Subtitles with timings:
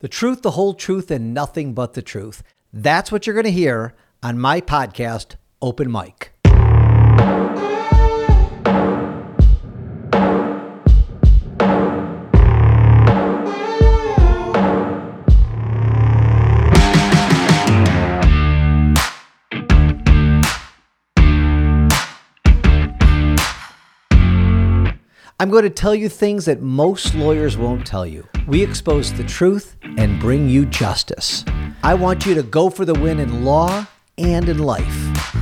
[0.00, 2.44] The truth, the whole truth, and nothing but the truth.
[2.72, 6.37] That's what you're going to hear on my podcast, Open Mic.
[25.40, 28.26] I'm going to tell you things that most lawyers won't tell you.
[28.48, 31.44] We expose the truth and bring you justice.
[31.84, 33.86] I want you to go for the win in law
[34.18, 35.37] and in life.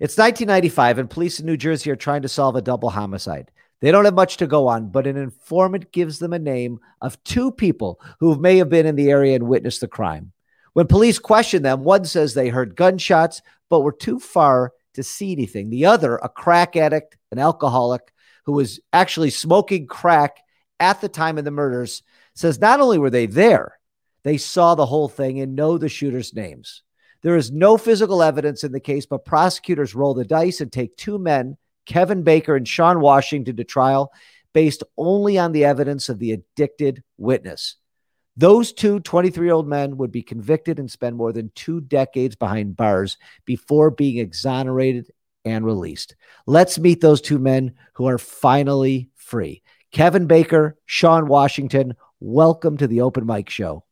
[0.00, 3.50] It's 1995, and police in New Jersey are trying to solve a double homicide.
[3.80, 7.22] They don't have much to go on, but an informant gives them a name of
[7.24, 10.30] two people who may have been in the area and witnessed the crime.
[10.72, 15.32] When police question them, one says they heard gunshots, but were too far to see
[15.32, 15.68] anything.
[15.68, 18.12] The other, a crack addict, an alcoholic
[18.44, 20.38] who was actually smoking crack
[20.78, 23.80] at the time of the murders, says not only were they there,
[24.22, 26.84] they saw the whole thing and know the shooters' names.
[27.28, 30.96] There is no physical evidence in the case, but prosecutors roll the dice and take
[30.96, 34.10] two men, Kevin Baker and Sean Washington, to trial
[34.54, 37.76] based only on the evidence of the addicted witness.
[38.38, 42.34] Those two 23 year old men would be convicted and spend more than two decades
[42.34, 45.10] behind bars before being exonerated
[45.44, 46.16] and released.
[46.46, 49.62] Let's meet those two men who are finally free.
[49.92, 53.84] Kevin Baker, Sean Washington, welcome to the Open Mic Show.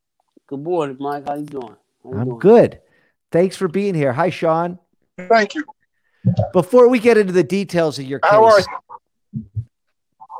[0.46, 1.28] Good morning, Mike.
[1.28, 1.76] How you doing?
[2.02, 2.38] How you I'm doing?
[2.38, 2.80] good.
[3.32, 4.12] Thanks for being here.
[4.12, 4.78] Hi, Sean.
[5.16, 5.64] Thank you.
[6.52, 8.60] Before we get into the details of your case, How are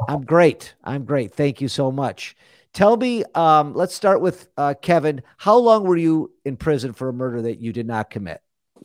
[0.09, 0.75] I'm great.
[0.85, 1.35] I'm great.
[1.35, 2.37] Thank you so much.
[2.73, 5.23] Tell me, um, let's start with uh, Kevin.
[5.39, 8.43] How long were you in prison for a murder that you did not commit?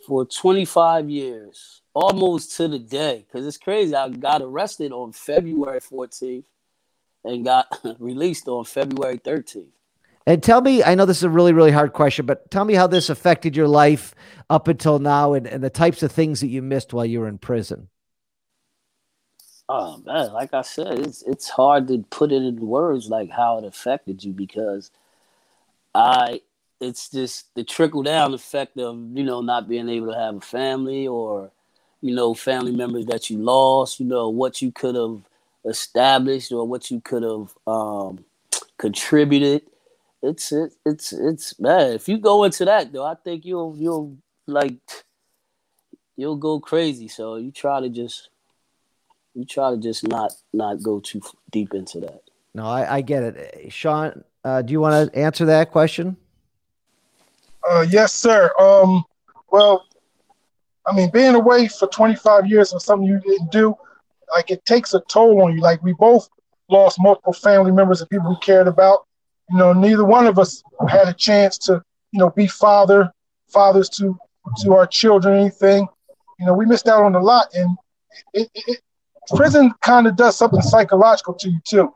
[0.07, 3.94] For 25 years, almost to the day, because it's crazy.
[3.94, 6.45] I got arrested on February 14th
[7.25, 7.67] and got
[8.00, 9.67] released on February 13th.
[10.27, 12.75] And tell me, I know this is a really, really hard question, but tell me
[12.75, 14.13] how this affected your life
[14.49, 17.27] up until now and, and the types of things that you missed while you were
[17.27, 17.89] in prison.
[19.73, 23.57] Oh man, like I said, it's it's hard to put it in words like how
[23.57, 24.91] it affected you because
[25.95, 26.41] I
[26.81, 30.41] it's just the trickle down effect of, you know, not being able to have a
[30.41, 31.51] family or,
[32.01, 35.21] you know, family members that you lost, you know, what you could have
[35.63, 38.25] established or what you could have um
[38.77, 39.61] contributed.
[40.23, 44.17] It's it, it's it's man, if you go into that though, I think you'll you'll
[44.47, 44.77] like
[46.15, 47.07] you'll go crazy.
[47.07, 48.29] So you try to just
[49.33, 52.21] you try to just not not go too deep into that.
[52.53, 53.71] No, I, I get it.
[53.71, 56.17] Sean, uh, do you want to answer that question?
[57.67, 58.51] Uh, yes, sir.
[58.59, 59.03] Um,
[59.51, 59.85] well,
[60.85, 63.75] I mean, being away for 25 years for something you didn't do,
[64.35, 65.61] like it takes a toll on you.
[65.61, 66.29] Like we both
[66.69, 69.05] lost multiple family members and people we cared about.
[69.51, 73.12] You know, neither one of us had a chance to, you know, be father,
[73.50, 74.17] fathers to
[74.63, 75.88] to our children, anything.
[76.39, 77.78] You know, we missed out on a lot, and
[78.34, 78.81] it, it, it
[79.35, 81.94] prison kind of does something psychological to you too.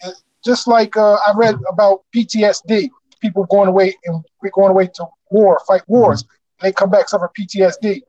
[0.00, 2.88] It- just like uh, I read about PTSD,
[3.20, 7.10] people going away and we're going away to war, fight wars, and they come back
[7.10, 8.00] suffer PTSD.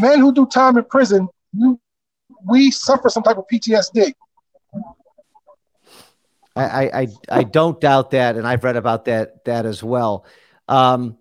[0.00, 1.78] Men who do time in prison, you,
[2.44, 4.12] we suffer some type of PTSD.
[6.56, 10.24] I, I, I, don't doubt that, and I've read about that that as well.
[10.68, 11.18] Um,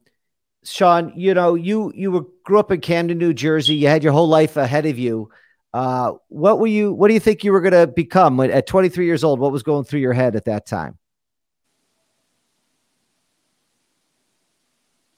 [0.63, 3.75] Sean, you know, you you were grew up in Camden, New Jersey.
[3.75, 5.29] You had your whole life ahead of you.
[5.73, 6.93] Uh, what were you?
[6.93, 9.39] What do you think you were going to become when, at 23 years old?
[9.39, 10.97] What was going through your head at that time?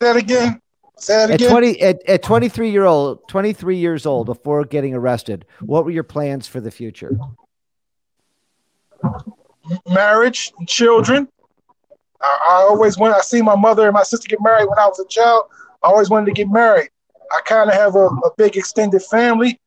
[0.01, 0.61] Say that again.
[0.99, 5.45] Say that At 20 at, at 23 year old 23 years old before getting arrested
[5.59, 7.15] what were your plans for the future
[9.89, 11.27] marriage, children.
[12.21, 13.15] I, I always want.
[13.15, 15.45] I see my mother and my sister get married when I was a child.
[15.83, 16.89] I always wanted to get married.
[17.31, 19.59] I kind of have a, a big extended family,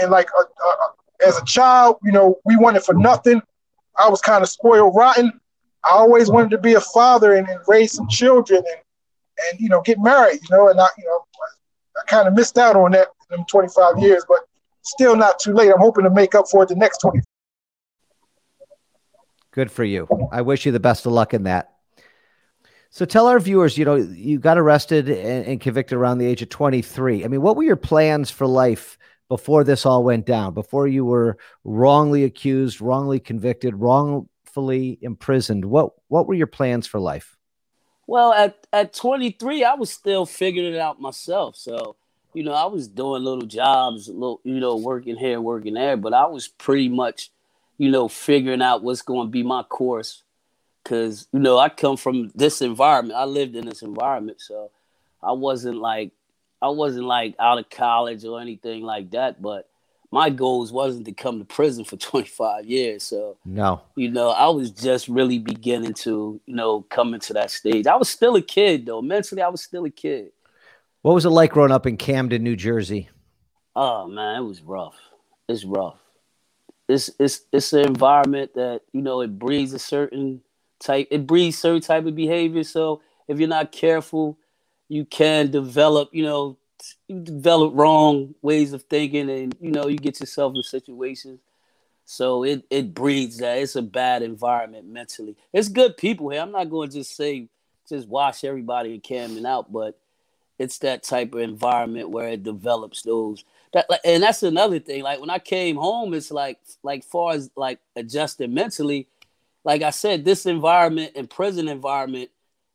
[0.00, 3.40] and like uh, uh, as a child, you know, we wanted for nothing.
[3.98, 5.32] I was kind of spoiled rotten.
[5.84, 8.82] I always wanted to be a father and, and raise some children and
[9.50, 10.40] and you know get married.
[10.42, 11.24] You know, and I you know
[11.96, 14.40] I kind of missed out on that in 25 years, but
[14.82, 15.70] still not too late.
[15.70, 17.20] I'm hoping to make up for it the next 20.
[19.58, 20.06] Good for you.
[20.30, 21.72] I wish you the best of luck in that.
[22.90, 26.42] So tell our viewers, you know, you got arrested and, and convicted around the age
[26.42, 27.24] of 23.
[27.24, 28.96] I mean, what were your plans for life
[29.28, 35.64] before this all went down, before you were wrongly accused, wrongly convicted, wrongfully imprisoned?
[35.64, 37.36] What what were your plans for life?
[38.06, 41.56] Well, at, at 23, I was still figuring it out myself.
[41.56, 41.96] So,
[42.32, 46.14] you know, I was doing little jobs, little, you know, working here, working there, but
[46.14, 47.32] I was pretty much,
[47.78, 50.22] you know, figuring out what's going to be my course.
[50.84, 53.18] Cause, you know, I come from this environment.
[53.18, 54.40] I lived in this environment.
[54.40, 54.70] So
[55.22, 56.12] I wasn't like,
[56.62, 59.42] I wasn't like out of college or anything like that.
[59.42, 59.68] But
[60.10, 63.02] my goals wasn't to come to prison for 25 years.
[63.02, 63.82] So No.
[63.96, 67.86] you know, I was just really beginning to, you know, come into that stage.
[67.86, 69.02] I was still a kid though.
[69.02, 70.32] Mentally, I was still a kid.
[71.02, 73.08] What was it like growing up in Camden, New Jersey?
[73.76, 74.96] Oh man, it was rough.
[75.48, 75.98] It's rough.
[76.88, 80.42] It's it's it's an environment that, you know, it breeds a certain
[80.80, 82.64] type it breeds certain type of behavior.
[82.64, 84.38] So if you're not careful,
[84.88, 86.58] you can develop, you know,
[87.08, 91.40] you develop wrong ways of thinking and you know, you get yourself in situations
[92.04, 93.58] So it it breeds that.
[93.58, 95.36] It's a bad environment mentally.
[95.52, 96.40] It's good people here.
[96.42, 97.48] I'm not going to just say
[97.88, 99.98] just wash everybody in Camden out, but
[100.58, 105.02] it's that type of environment where it develops those that and that's another thing.
[105.02, 109.08] Like when I came home, it's like like far as like adjusting mentally.
[109.64, 112.30] Like I said, this environment and prison environment,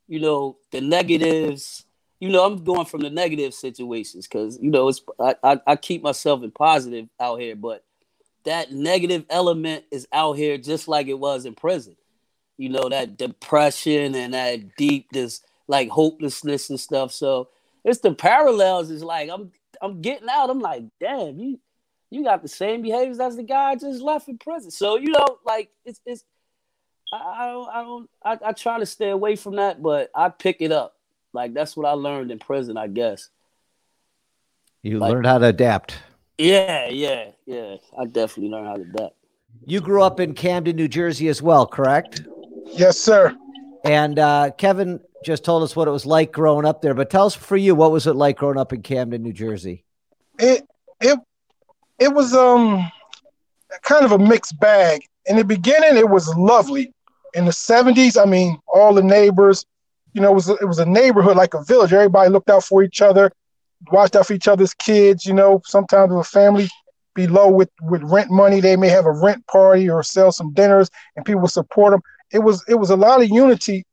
[0.06, 1.84] you know, the negatives.
[2.20, 5.76] You know, I'm going from the negative situations because you know it's I, I I
[5.76, 7.84] keep myself in positive out here, but
[8.44, 11.96] that negative element is out here just like it was in prison.
[12.56, 17.12] You know, that depression and that deep this like hopelessness and stuff.
[17.12, 17.48] So
[17.84, 18.90] it's the parallels.
[18.90, 19.50] Is like I'm
[19.84, 20.50] I'm getting out.
[20.50, 21.60] I'm like, damn, you
[22.10, 24.70] you got the same behaviors as the guy I just left in prison.
[24.70, 26.24] So you know, like it's it's
[27.12, 30.28] I, I don't I don't I, I try to stay away from that, but I
[30.30, 30.96] pick it up.
[31.32, 33.28] Like that's what I learned in prison, I guess.
[34.82, 35.98] You Like- learned how to adapt.
[36.38, 37.76] Yeah, yeah, yeah.
[37.96, 39.14] I definitely learned how to adapt.
[39.66, 42.22] You grew up in Camden, New Jersey as well, correct?
[42.72, 43.36] Yes, sir.
[43.84, 46.94] And uh, Kevin just told us what it was like growing up there.
[46.94, 49.84] But tell us for you, what was it like growing up in Camden, New Jersey?
[50.38, 50.66] It
[51.00, 51.18] it
[51.98, 52.90] it was um
[53.82, 55.02] kind of a mixed bag.
[55.26, 56.92] In the beginning, it was lovely.
[57.34, 59.64] In the '70s, I mean, all the neighbors,
[60.12, 61.92] you know, it was it was a neighborhood like a village.
[61.92, 63.32] Everybody looked out for each other,
[63.90, 65.26] watched out for each other's kids.
[65.26, 66.68] You know, sometimes if a family
[67.14, 70.52] be low with with rent money, they may have a rent party or sell some
[70.52, 72.02] dinners, and people support them.
[72.32, 73.84] It was it was a lot of unity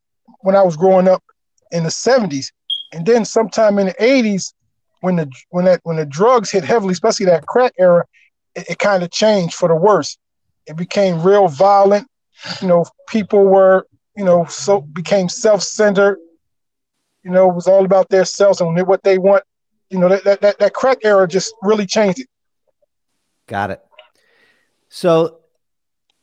[0.41, 1.23] when I was growing up
[1.71, 2.51] in the '70s,
[2.91, 4.53] and then sometime in the '80s,
[5.01, 8.05] when the when that when the drugs hit heavily, especially that crack era,
[8.55, 10.17] it, it kind of changed for the worse.
[10.67, 12.07] It became real violent.
[12.61, 13.85] You know, people were
[14.15, 16.17] you know so became self-centered.
[17.23, 19.43] You know, it was all about their selves and what they want.
[19.89, 22.27] You know, that that that, crack era just really changed it.
[23.47, 23.81] Got it.
[24.89, 25.39] So,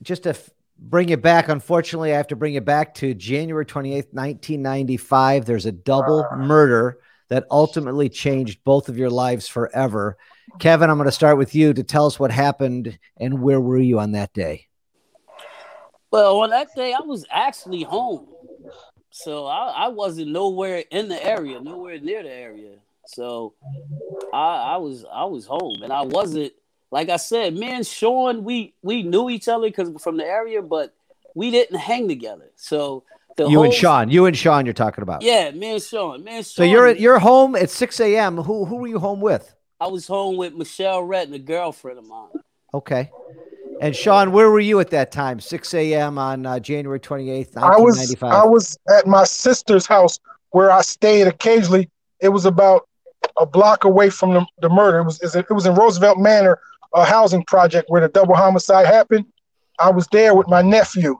[0.02, 4.12] just f- bring you back, unfortunately, I have to bring you back to January 28th,
[4.12, 5.44] 1995.
[5.44, 6.36] There's a double ah.
[6.36, 6.98] murder
[7.28, 10.16] that ultimately changed both of your lives forever.
[10.58, 13.78] Kevin, I'm going to start with you to tell us what happened and where were
[13.78, 14.66] you on that day?
[16.10, 18.28] Well, on that day, I was actually home.
[19.10, 22.76] So I, I wasn't nowhere in the area, nowhere near the area.
[23.06, 23.54] So
[24.32, 26.52] I, I was I was home, and I wasn't
[26.90, 27.54] like I said.
[27.54, 30.94] Me and Sean, we we knew each other because from the area, but
[31.34, 32.50] we didn't hang together.
[32.56, 33.04] So
[33.36, 34.10] the You and Sean.
[34.10, 35.22] You and Sean, you're talking about.
[35.22, 36.56] yeah, me and Sean, me and Sean.
[36.56, 38.36] So you're at, you're home at 6 a.m.
[38.36, 39.54] Who who were you home with?
[39.80, 42.30] I was home with Michelle Retton, a girlfriend of mine.
[42.74, 43.10] Okay.
[43.80, 45.38] And Sean, where were you at that time?
[45.38, 46.18] 6 a.m.
[46.18, 48.32] on uh, January 28th, I was 1995.
[48.32, 50.18] I was at my sister's house
[50.50, 51.88] where I stayed occasionally.
[52.20, 52.88] It was about
[53.38, 54.98] a block away from the, the murder.
[54.98, 56.58] It was it was in Roosevelt Manor,
[56.94, 59.26] a housing project where the double homicide happened.
[59.78, 61.18] I was there with my nephew.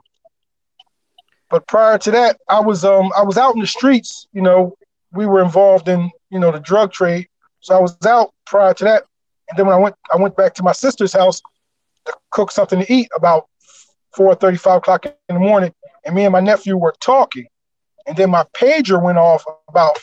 [1.49, 4.27] But prior to that, I was um I was out in the streets.
[4.33, 4.75] You know,
[5.11, 7.27] we were involved in you know the drug trade,
[7.61, 9.03] so I was out prior to that.
[9.49, 11.41] And then when I went I went back to my sister's house
[12.05, 13.47] to cook something to eat about
[14.15, 15.73] four thirty five o'clock in the morning
[16.05, 17.47] and me and my nephew were talking,
[18.07, 19.97] and then my pager went off about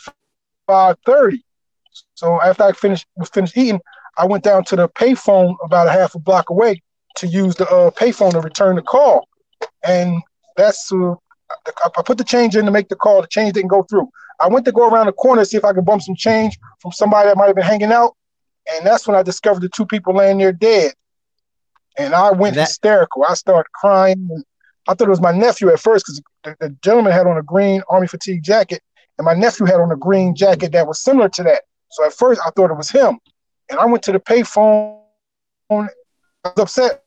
[0.66, 1.44] five thirty.
[2.14, 3.80] So after I finished was finished eating,
[4.18, 6.82] I went down to the payphone about a half a block away
[7.16, 9.28] to use the uh, payphone to return the call,
[9.84, 10.22] and
[10.56, 11.12] that's uh,
[11.84, 13.20] I I put the change in to make the call.
[13.22, 14.08] The change didn't go through.
[14.40, 16.58] I went to go around the corner to see if I could bump some change
[16.80, 18.14] from somebody that might have been hanging out,
[18.72, 20.92] and that's when I discovered the two people laying there dead.
[21.98, 23.24] And I went That- hysterical.
[23.24, 24.28] I started crying.
[24.30, 24.44] And
[24.88, 27.42] I thought it was my nephew at first because the, the gentleman had on a
[27.42, 28.82] green army fatigue jacket,
[29.18, 31.62] and my nephew had on a green jacket that was similar to that.
[31.90, 33.18] So at first I thought it was him.
[33.68, 35.00] And I went to the payphone
[35.70, 35.88] I
[36.44, 37.02] was upset.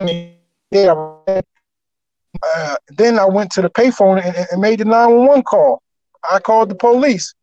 [0.00, 1.42] Uh,
[2.88, 5.82] then I went to the payphone and, and made the 911 call.
[6.30, 7.34] I called the police.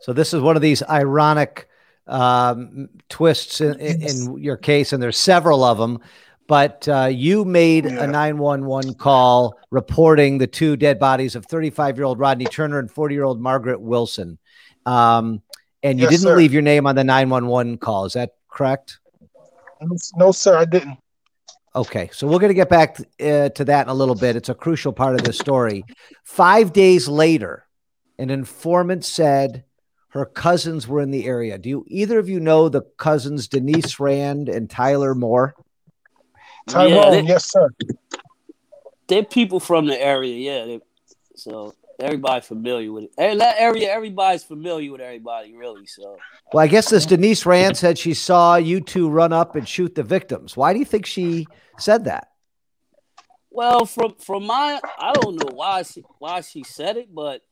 [0.00, 1.68] So this is one of these ironic
[2.06, 6.00] um, twists in, in, in your case, and there's several of them.
[6.48, 8.04] But uh, you made Yeah.
[8.04, 12.90] a 911 call reporting the two dead bodies of 35 year old Rodney Turner and
[12.90, 14.38] 40 year old Margaret Wilson.
[14.86, 15.42] Um,
[15.82, 16.36] and you Yes, didn't sir.
[16.36, 18.04] leave your name on the 911 call.
[18.04, 18.98] Is that correct?
[20.16, 20.98] No, sir, I didn't.
[21.74, 24.36] Okay, so we're going to get back uh, to that in a little bit.
[24.36, 25.84] It's a crucial part of this story.
[26.24, 27.66] Five days later,
[28.18, 29.64] an informant said
[30.08, 31.56] her cousins were in the area.
[31.58, 35.54] Do you either of you know the cousins Denise Rand and Tyler Moore?
[36.68, 37.70] Tyrone, Yeah, they- yes, sir.
[39.06, 40.64] They're people from the area, yeah.
[40.66, 40.80] They,
[41.36, 43.38] so everybody familiar with it.
[43.38, 45.86] That area, everybody's familiar with everybody, really.
[45.86, 46.16] So
[46.52, 49.94] Well, I guess this Denise Rand said she saw you two run up and shoot
[49.94, 50.56] the victims.
[50.56, 51.46] Why do you think she
[51.78, 52.28] said that?
[53.50, 57.42] Well, from from my, I don't know why she why she said it, but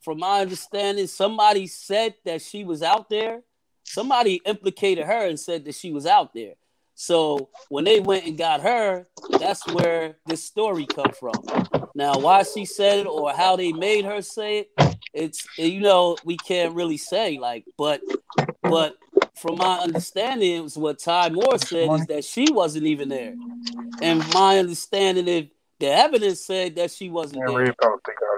[0.00, 3.42] from my understanding, somebody said that she was out there.
[3.84, 6.54] Somebody implicated her and said that she was out there.
[7.00, 9.06] So when they went and got her,
[9.38, 11.32] that's where this story come from.
[11.94, 16.16] Now, why she said it or how they made her say it, it's you know
[16.24, 18.00] we can't really say like, but
[18.62, 18.96] but
[19.36, 23.36] from my understanding, it was what Ty Moore said is that she wasn't even there.
[24.02, 25.44] And my understanding is
[25.78, 27.74] the evidence said that she wasn't there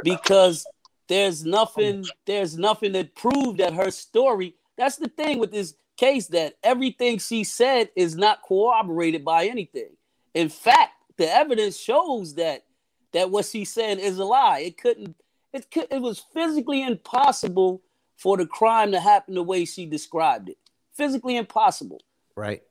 [0.04, 0.66] because
[1.08, 6.28] there's nothing there's nothing that proved that her story that's the thing with this case
[6.28, 9.90] that everything she said is not corroborated by anything
[10.34, 12.64] in fact the evidence shows that
[13.12, 15.14] that what she said is a lie it couldn't
[15.52, 17.82] it could it was physically impossible
[18.16, 20.58] for the crime to happen the way she described it
[20.94, 22.00] physically impossible
[22.40, 22.62] Right.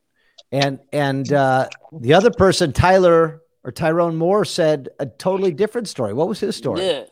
[0.51, 6.13] And and uh, the other person, Tyler or Tyrone Moore, said a totally different story.
[6.13, 6.85] What was his story?
[6.85, 7.03] Yeah.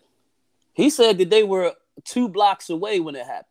[0.74, 3.46] He said that they were two blocks away when it happened.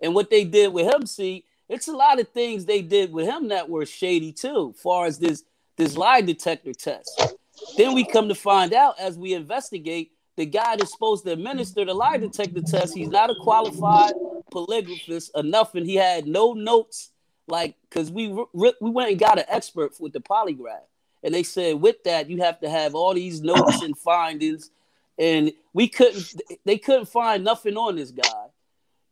[0.00, 3.26] And what they did with him, see, it's a lot of things they did with
[3.26, 5.44] him that were shady too, far as this
[5.76, 7.34] this lie detector test.
[7.76, 11.84] Then we come to find out as we investigate, the guy that's supposed to administer
[11.84, 14.12] the lie detector test, he's not a qualified
[14.52, 17.10] polygraphist enough, and He had no notes,
[17.48, 20.86] like because we we went and got an expert with the polygraph,
[21.22, 24.70] and they said with that you have to have all these notes and findings,
[25.18, 26.34] and we couldn't.
[26.64, 28.46] They couldn't find nothing on this guy,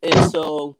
[0.02, 0.76] and so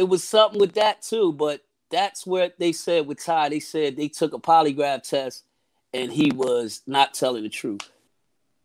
[0.00, 1.32] it was something with that too.
[1.34, 5.44] But that's where they said with Ty, they said they took a polygraph test,
[5.92, 7.90] and he was not telling the truth.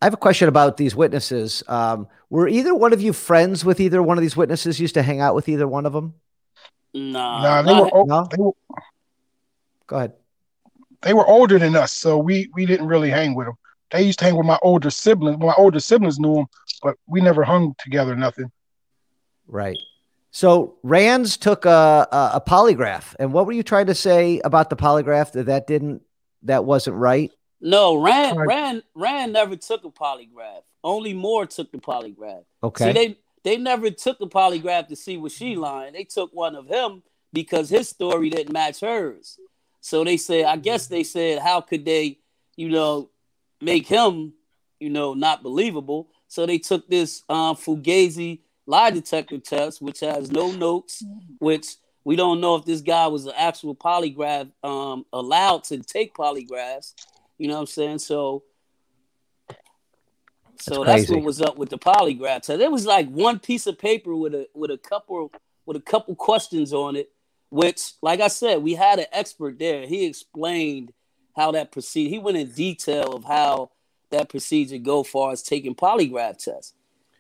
[0.02, 1.62] I have a question about these witnesses.
[1.68, 4.80] Um, were either one of you friends with either one of these witnesses?
[4.80, 6.14] Used to hang out with either one of them?
[6.94, 8.28] Nah, Nah, they were, o- No?
[8.32, 8.52] they were
[9.88, 10.14] Go ahead.
[11.02, 13.56] they were older than us, so we we didn't really hang with them.
[13.92, 15.38] They used to hang with my older siblings.
[15.40, 16.46] My older siblings knew them,
[16.82, 18.16] but we never hung together.
[18.16, 18.52] Nothing.
[19.48, 19.78] Right.
[20.36, 24.70] So Rands took a, a, a polygraph, and what were you trying to say about
[24.70, 26.02] the polygraph that that didn't
[26.44, 27.32] that wasn't right?
[27.62, 28.48] no, Rand, Right.
[28.48, 30.64] Rand, Rand never took a polygraph.
[30.84, 32.44] Only Moore took the polygraph.
[32.62, 32.88] Okay.
[32.88, 35.94] See, they they never took a polygraph to see was she lying.
[35.94, 37.02] They took one of him
[37.32, 39.40] because his story didn't match hers.
[39.80, 42.20] So they said, I guess they said, how could they,
[42.58, 43.10] you know,
[43.62, 44.34] make him,
[44.82, 46.10] you know, not believable?
[46.28, 51.04] So they took this um, Fugazi lie detector test, which has no notes,
[51.40, 56.16] which we don't know if this guy was an actual polygraph um, allowed to take
[56.16, 56.94] polygraphs.
[57.38, 58.00] You know what I'm saying?
[58.00, 58.44] So
[60.60, 62.60] so That's that's, what was up with the polygraph test.
[62.60, 65.32] There was like one piece of paper with a with a couple
[65.66, 67.12] with a couple questions on it,
[67.50, 69.86] which, like I said, we had an expert there.
[69.86, 70.94] He explained
[71.36, 72.10] how that proceed.
[72.10, 73.72] He went in detail of how
[74.12, 76.74] that procedure go far as taking polygraph tests.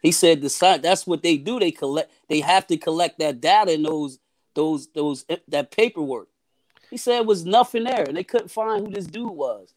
[0.05, 1.59] He said the sci- that's what they do.
[1.59, 2.11] They collect.
[2.29, 4.19] They have to collect that data and those
[4.53, 6.27] those those eh, that paperwork.
[6.91, 9.73] He said it was nothing there, and they couldn't find who this dude was.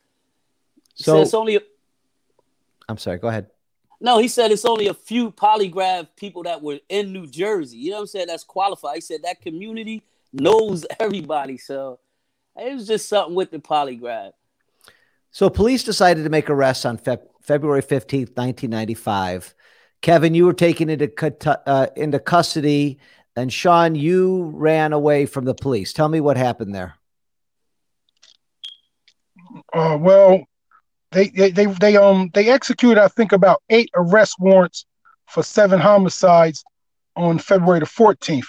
[0.94, 1.58] He said So it's only
[2.90, 3.16] I'm sorry.
[3.16, 3.46] Go ahead.
[4.02, 7.78] no, he said it's only a few polygraph people that were in New Jersey.
[7.78, 8.26] You know what I'm saying?
[8.26, 8.96] That's qualified.
[8.96, 11.56] He said that community knows everybody.
[11.56, 12.00] So
[12.54, 14.32] it was just something with the polygraph.
[15.30, 19.54] So police decided to make arrests on Feb- February 15th, 1995.
[20.00, 21.10] Kevin, you were taken into
[21.66, 22.98] uh, into custody,
[23.36, 25.92] and Sean, you ran away from the police.
[25.92, 26.94] Tell me what happened there.
[29.72, 30.44] Uh, well,
[31.10, 34.86] they, they they they um they executed I think about eight arrest warrants
[35.26, 36.64] for seven homicides
[37.16, 38.46] on February the 14th,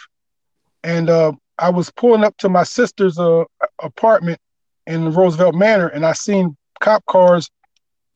[0.83, 3.43] and uh, I was pulling up to my sister's uh,
[3.81, 4.39] apartment
[4.85, 7.49] in Roosevelt Manor, and I seen cop cars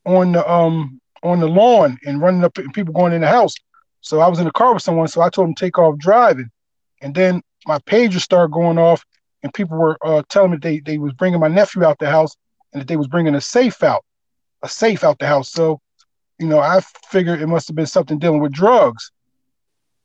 [0.06, 3.56] on the um on the lawn and running up and people going in the house.
[4.02, 5.98] So I was in the car with someone, so I told them to take off
[5.98, 6.50] driving,
[7.02, 9.06] and then my pager started going off,
[9.42, 12.36] and people were uh, telling me they they was bringing my nephew out the house
[12.74, 14.04] and that they was bringing a safe out,
[14.62, 15.52] a safe out the house.
[15.52, 15.80] So,
[16.40, 19.12] you know, I figured it must have been something dealing with drugs,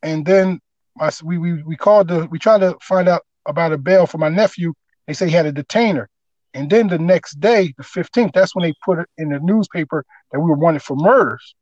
[0.03, 0.61] and then
[0.97, 4.19] my we we we called the we tried to find out about a bail for
[4.19, 4.75] my nephew.
[5.07, 6.09] They say he had a detainer.
[6.55, 10.05] And then the next day, the 15th, that's when they put it in the newspaper
[10.33, 11.55] that we were wanted for murders.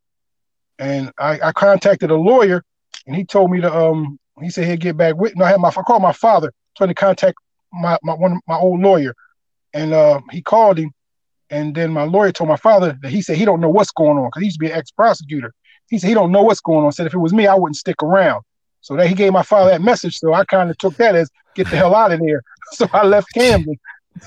[0.78, 2.62] And I, I contacted a lawyer
[3.06, 5.44] and he told me to um he said he'd get back with me.
[5.44, 7.36] I had my I called my father, trying to contact
[7.72, 9.14] my, my one my old lawyer.
[9.72, 10.92] And uh he called him
[11.50, 14.18] and then my lawyer told my father that he said he don't know what's going
[14.18, 15.52] on because he used to be an ex-prosecutor.
[15.88, 16.92] He said he don't know what's going on.
[16.92, 18.42] Said if it was me, I wouldn't stick around.
[18.80, 20.18] So that he gave my father that message.
[20.18, 22.42] So I kind of took that as get the hell out of there.
[22.72, 23.76] So I left Camden.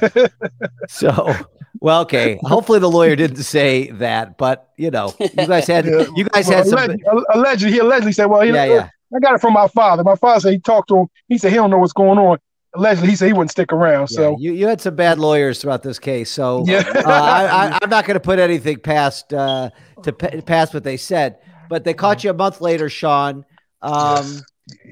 [0.88, 1.34] So,
[1.82, 2.40] well, okay.
[2.44, 6.06] Hopefully, the lawyer didn't say that, but you know, you guys had Yeah.
[6.16, 6.80] you guys Well, had some.
[6.80, 7.04] allegedly,
[7.34, 8.90] allegedly, he allegedly said, "Well, you Yeah, yeah.
[9.16, 10.04] I got it from my father.
[10.04, 11.08] My father said he talked to him.
[11.28, 12.38] He said he don't know what's going on.
[12.76, 14.10] Allegedly, he said he wouldn't stick around.
[14.12, 17.46] yeah, So you you had some bad lawyers throughout this case, so yeah, uh, I,
[17.46, 19.70] I, I'm not going to put anything past uh,
[20.04, 21.38] to pa- past what they said.
[21.70, 23.46] But they caught you a month later, Sean,
[23.82, 24.42] um,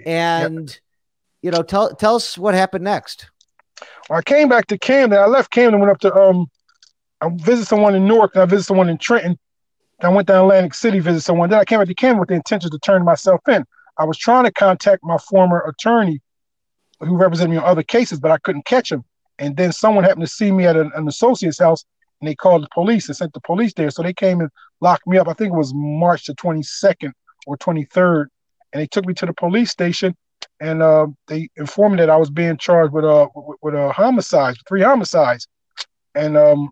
[0.05, 0.79] and
[1.41, 3.29] you know, tell tell us what happened next.
[4.09, 5.19] I came back to Camden.
[5.19, 6.47] I left Camden, went up to um,
[7.21, 9.37] I visited someone in Newark, and I visited someone in Trenton.
[10.01, 11.49] I went down Atlantic City, visit someone.
[11.49, 13.65] Then I came back to Camden with the intention to turn myself in.
[13.97, 16.21] I was trying to contact my former attorney,
[16.99, 19.03] who represented me on other cases, but I couldn't catch him.
[19.39, 21.83] And then someone happened to see me at an, an associate's house,
[22.21, 23.89] and they called the police and sent the police there.
[23.89, 24.49] So they came and
[24.81, 25.27] locked me up.
[25.27, 27.11] I think it was March the 22nd
[27.47, 28.27] or 23rd,
[28.73, 30.15] and they took me to the police station
[30.59, 33.91] and uh, they informed me that I was being charged with uh with, with uh,
[33.91, 35.47] homicides, three homicides,
[36.15, 36.71] and um,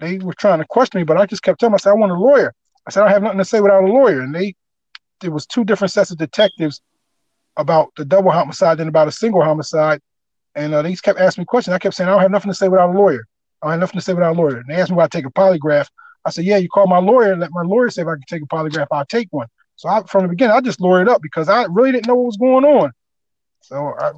[0.00, 1.94] they were trying to question me, but I just kept telling them, I said I
[1.94, 2.54] want a lawyer.
[2.86, 4.54] I said I have nothing to say without a lawyer, and they
[5.20, 6.80] there was two different sets of detectives
[7.56, 10.00] about the double homicide and about a single homicide,
[10.54, 11.74] and uh, they just kept asking me questions.
[11.74, 13.26] I kept saying I don't have nothing to say without a lawyer.
[13.62, 14.58] I don't have nothing to say without a lawyer.
[14.58, 15.88] And they asked me why I take a polygraph.
[16.24, 18.22] I said, yeah, you call my lawyer and let my lawyer say if I can
[18.28, 19.48] take a polygraph, I'll take one.
[19.76, 22.26] So I, from the beginning, I just lawyered up because I really didn't know what
[22.26, 22.92] was going on.
[23.60, 24.12] So I,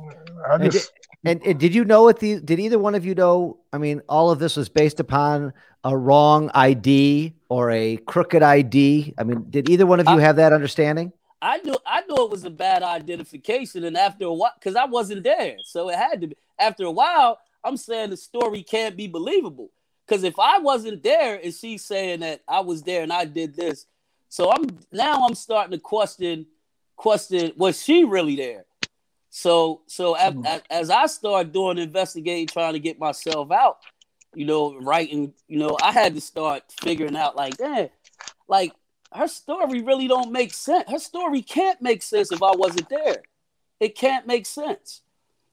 [0.49, 0.93] I And just
[1.25, 2.19] And, and did you know it?
[2.19, 3.59] The did either one of you know?
[3.73, 5.53] I mean, all of this was based upon
[5.85, 9.15] a wrong ID or a crooked ID.
[9.19, 11.13] I mean, did either one of you I- have that understanding?
[11.43, 14.85] I knew I knew it was a bad identification, and after a while, because I
[14.85, 16.37] wasn't there, so it had to be.
[16.59, 19.71] After a while, I'm saying the story can't be believable.
[20.07, 23.55] Because if I wasn't there, and she's saying that I was there and I did
[23.57, 23.87] this,
[24.29, 26.47] so I'm now I'm starting to question
[26.97, 28.67] question was she really there?
[29.31, 33.79] So so as, as, as I start doing investigating, trying to get myself out,
[34.35, 37.89] you know, writing, you know, I had to start figuring out like, damn,
[38.49, 38.73] like
[39.13, 40.91] her story really don't make sense.
[40.91, 43.23] Her story can't make sense if I wasn't there.
[43.79, 45.03] It can't make sense.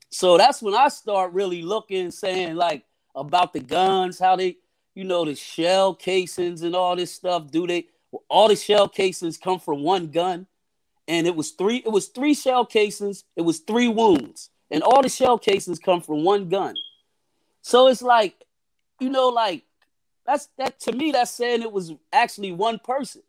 [0.09, 2.83] So that's when I start really looking, saying like
[3.15, 4.57] about the guns, how they,
[4.95, 7.51] you know, the shell casings and all this stuff.
[7.51, 7.87] Do they
[8.27, 10.47] all the shell casings come from one gun?
[11.07, 15.01] And it was three, it was three shell casings, it was three wounds, and all
[15.01, 16.75] the shell casings come from one gun.
[17.61, 18.35] So it's like,
[18.99, 19.63] you know, like
[20.25, 23.21] that's that to me, that's saying it was actually one person.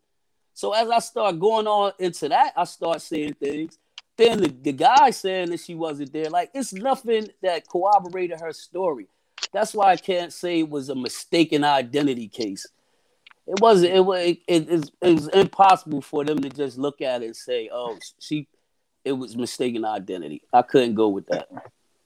[0.53, 3.77] So as I start going on into that, I start seeing things.
[4.17, 8.51] Then the, the guy saying that she wasn't there, like it's nothing that corroborated her
[8.51, 9.07] story.
[9.53, 12.67] That's why I can't say it was a mistaken identity case.
[13.49, 13.93] It wasn't.
[13.95, 14.19] It was.
[14.47, 17.97] It, it, it was impossible for them to just look at it and say, "Oh,
[18.19, 18.47] she."
[19.03, 20.43] It was mistaken identity.
[20.53, 21.47] I couldn't go with that.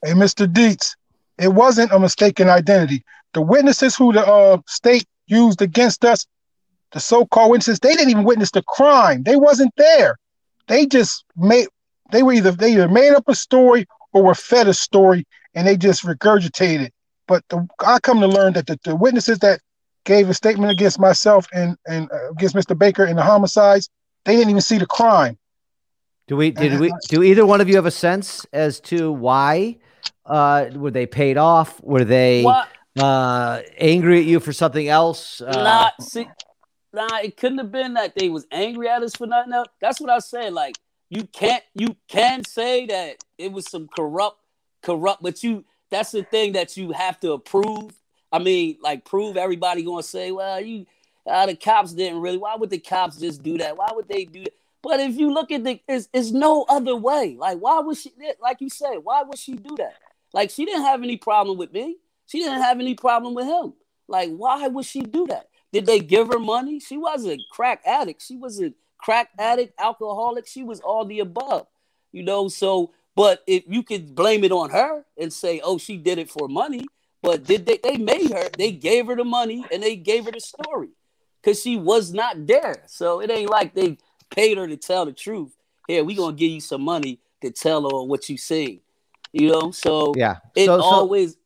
[0.05, 0.51] Hey, Mr.
[0.51, 0.95] Dietz,
[1.39, 3.03] it wasn't a mistaken identity.
[3.33, 6.27] The witnesses who the uh, state used against us,
[6.91, 9.23] the so-called witnesses, they didn't even witness the crime.
[9.23, 10.17] They wasn't there.
[10.67, 11.67] They just made.
[12.11, 15.25] They were either they either made up a story or were fed a story,
[15.55, 16.91] and they just regurgitated.
[17.27, 19.59] But the, I come to learn that the, the witnesses that
[20.05, 22.77] gave a statement against myself and and uh, against Mr.
[22.77, 23.89] Baker in the homicides,
[24.25, 25.37] they didn't even see the crime.
[26.27, 29.77] Do we did we do either one of you have a sense as to why?
[30.25, 31.83] Uh, were they paid off?
[31.83, 32.69] Were they What?
[32.97, 35.41] uh, angry at you for something else?
[35.41, 36.29] Uh, Nah, see,
[36.93, 39.67] nah, it couldn't have been that they was angry at us for nothing else.
[39.81, 40.53] That's what I said.
[40.53, 40.77] Like
[41.09, 44.39] you can't, you can say that it was some corrupt,
[44.81, 47.91] corrupt, but you that's the thing that you have to approve.
[48.33, 50.87] I mean, like prove everybody gonna say, well, you,
[51.27, 52.39] uh, the cops didn't really.
[52.39, 53.77] Why would the cops just do that?
[53.77, 54.53] Why would they do that?
[54.81, 57.37] But if you look at the, it's, it's no other way.
[57.39, 58.11] Like, why would she?
[58.41, 59.93] Like you said, why would she do that?
[60.33, 61.97] Like she didn't have any problem with me.
[62.25, 63.73] She didn't have any problem with him.
[64.07, 65.49] Like, why would she do that?
[65.71, 66.79] Did they give her money?
[66.79, 68.23] She wasn't crack addict.
[68.23, 70.47] She was a crack addict, alcoholic.
[70.47, 71.67] She was all the above.
[72.11, 75.97] You know, so but if you could blame it on her and say, oh, she
[75.97, 76.85] did it for money,
[77.23, 80.31] but did they they made her, they gave her the money and they gave her
[80.31, 80.89] the story
[81.41, 82.83] because she was not there.
[82.87, 83.97] So it ain't like they
[84.29, 85.55] paid her to tell the truth.
[85.87, 88.81] Here, we gonna give you some money to tell her what you see.
[89.31, 90.35] You know, so Yeah.
[90.55, 91.37] it So, so always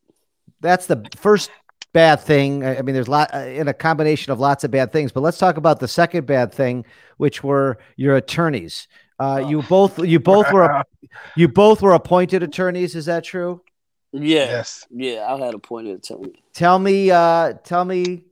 [0.60, 1.50] that's the first
[1.92, 2.64] bad thing.
[2.64, 5.12] I I mean, there's a lot uh, in a combination of lots of bad things,
[5.12, 6.84] but let's talk about the second bad thing,
[7.16, 8.88] which were your attorneys.
[9.20, 9.48] Uh, Oh.
[9.48, 10.84] you both, you both were,
[11.36, 12.94] you both were appointed attorneys.
[12.94, 13.62] Is that true?
[14.12, 14.86] Yeah, Yes.
[14.90, 15.26] yeah.
[15.28, 16.34] I had a point of telling you.
[16.52, 18.24] Tell me, uh, tell me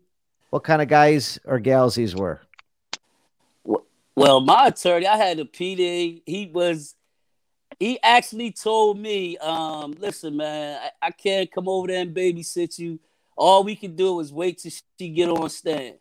[0.51, 2.41] what kind of guys or gals these were.
[4.15, 6.23] Well, my attorney, I had a PD.
[6.25, 6.95] He was,
[7.79, 12.79] he actually told me, um, listen, man, I, I can't come over there and babysit
[12.79, 12.99] you.
[13.37, 15.97] All we can do is wait till she get on stand.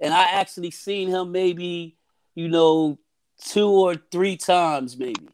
[0.00, 1.96] And I actually seen him maybe,
[2.36, 2.96] you know,
[3.40, 5.28] two or three times maybe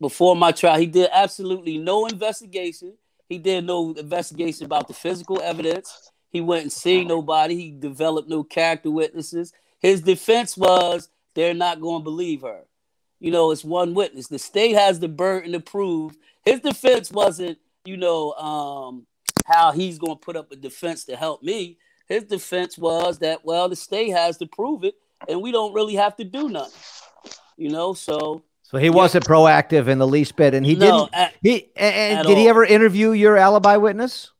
[0.00, 0.78] before my trial.
[0.78, 2.94] He did absolutely no investigation.
[3.28, 6.10] He did no investigation about the physical evidence.
[6.30, 7.54] He went and seen nobody.
[7.56, 9.52] He developed no character witnesses.
[9.78, 12.62] His defense was they're not going to believe her.
[13.20, 14.28] You know, it's one witness.
[14.28, 16.16] The state has the burden to prove.
[16.44, 19.06] His defense wasn't, you know, um,
[19.46, 21.78] how he's going to put up a defense to help me.
[22.06, 24.94] His defense was that, well, the state has to prove it,
[25.28, 26.80] and we don't really have to do nothing.
[27.56, 31.14] You know, so So he wasn't proactive in the least bit, and he no, didn't.
[31.14, 32.48] at- He and, did he all.
[32.50, 34.30] ever interview your alibi witness?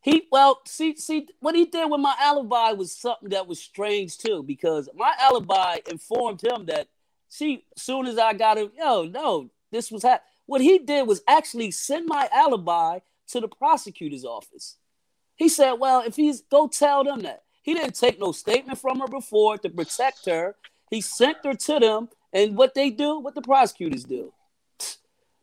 [0.00, 4.16] He well, see, see, what he did with my alibi was something that was strange
[4.16, 6.88] too, because my alibi informed him that
[7.28, 11.20] see, soon as I got him, yo, no, this was hap- what he did was
[11.28, 14.76] actually send my alibi to the prosecutor's office.
[15.36, 17.42] He said, Well, if he's go tell them that.
[17.62, 20.56] He didn't take no statement from her before to protect her.
[20.90, 24.32] He sent her to them, and what they do, what the prosecutors do.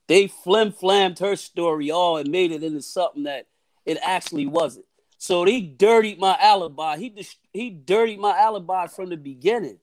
[0.07, 3.47] They flim flammed her story all and made it into something that
[3.87, 4.85] it actually wasn't.
[5.17, 6.97] So he dirtied my alibi.
[6.97, 9.79] He he dirtied my alibi from the beginning.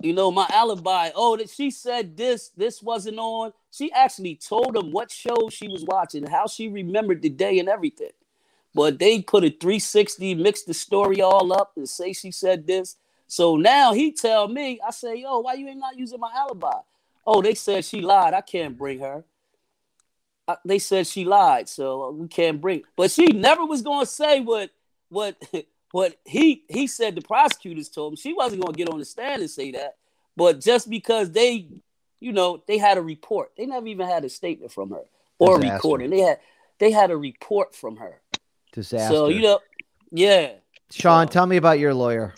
[0.00, 1.10] You know, my alibi.
[1.14, 3.52] Oh, that she said this, this wasn't on.
[3.70, 7.68] She actually told him what show she was watching, how she remembered the day and
[7.68, 8.10] everything.
[8.74, 12.96] But they put a 360, mixed the story all up and say she said this.
[13.32, 16.80] So now he tell me, I say, yo, why you ain't not using my alibi?
[17.26, 18.34] Oh, they said she lied.
[18.34, 19.24] I can't bring her.
[20.46, 22.82] Uh, they said she lied, so we can't bring.
[22.94, 24.68] But she never was going to say what
[25.08, 25.42] what
[25.92, 27.14] what he he said.
[27.14, 29.96] The prosecutors told him she wasn't going to get on the stand and say that.
[30.36, 31.68] But just because they,
[32.20, 35.04] you know, they had a report, they never even had a statement from her
[35.38, 35.74] or a Disaster.
[35.74, 36.10] recording.
[36.10, 36.38] They had
[36.78, 38.20] they had a report from her.
[38.72, 39.14] Disaster.
[39.14, 39.60] So you know,
[40.10, 40.50] yeah.
[40.90, 42.34] Sean, tell me about your lawyer.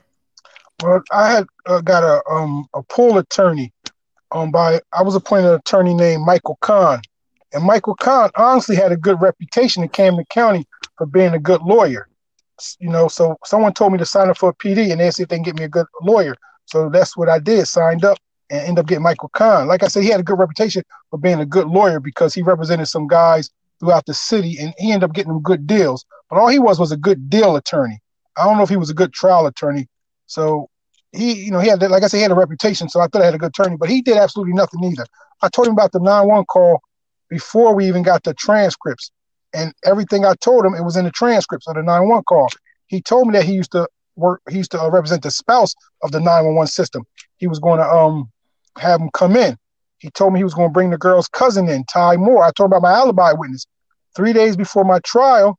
[0.85, 3.73] Well, I had uh, got a um a pool attorney,
[4.33, 7.01] um by I was appointed an attorney named Michael Kahn,
[7.55, 10.67] and Michael Kahn honestly had a good reputation in Camden County
[10.99, 12.07] for being a good lawyer.
[12.81, 15.23] You know, so someone told me to sign up for a PD, and they see
[15.23, 16.37] if they can get me a good lawyer.
[16.67, 18.19] So that's what I did, signed up,
[18.51, 19.67] and ended up getting Michael Kahn.
[19.67, 22.43] Like I said, he had a good reputation for being a good lawyer because he
[22.43, 23.49] represented some guys
[23.81, 26.05] throughout the city, and he ended up getting them good deals.
[26.29, 28.01] But all he was was a good deal attorney.
[28.37, 29.89] I don't know if he was a good trial attorney.
[30.27, 30.69] So
[31.15, 32.89] he, you know, he had, like I said, he had a reputation.
[32.89, 35.07] So I thought I had a good attorney, but he did absolutely nothing either.
[35.43, 36.81] I told him about the 911 call
[37.29, 39.11] before we even got the transcripts.
[39.53, 42.49] And everything I told him, it was in the transcripts of the 911 call.
[42.87, 45.75] He told me that he used to work, he used to uh, represent the spouse
[46.03, 47.05] of the 911 system.
[47.37, 48.31] He was going to um
[48.79, 49.57] have him come in.
[49.99, 52.45] He told me he was going to bring the girl's cousin in, Ty Moore.
[52.45, 53.67] I told him about my alibi witness.
[54.15, 55.59] Three days before my trial,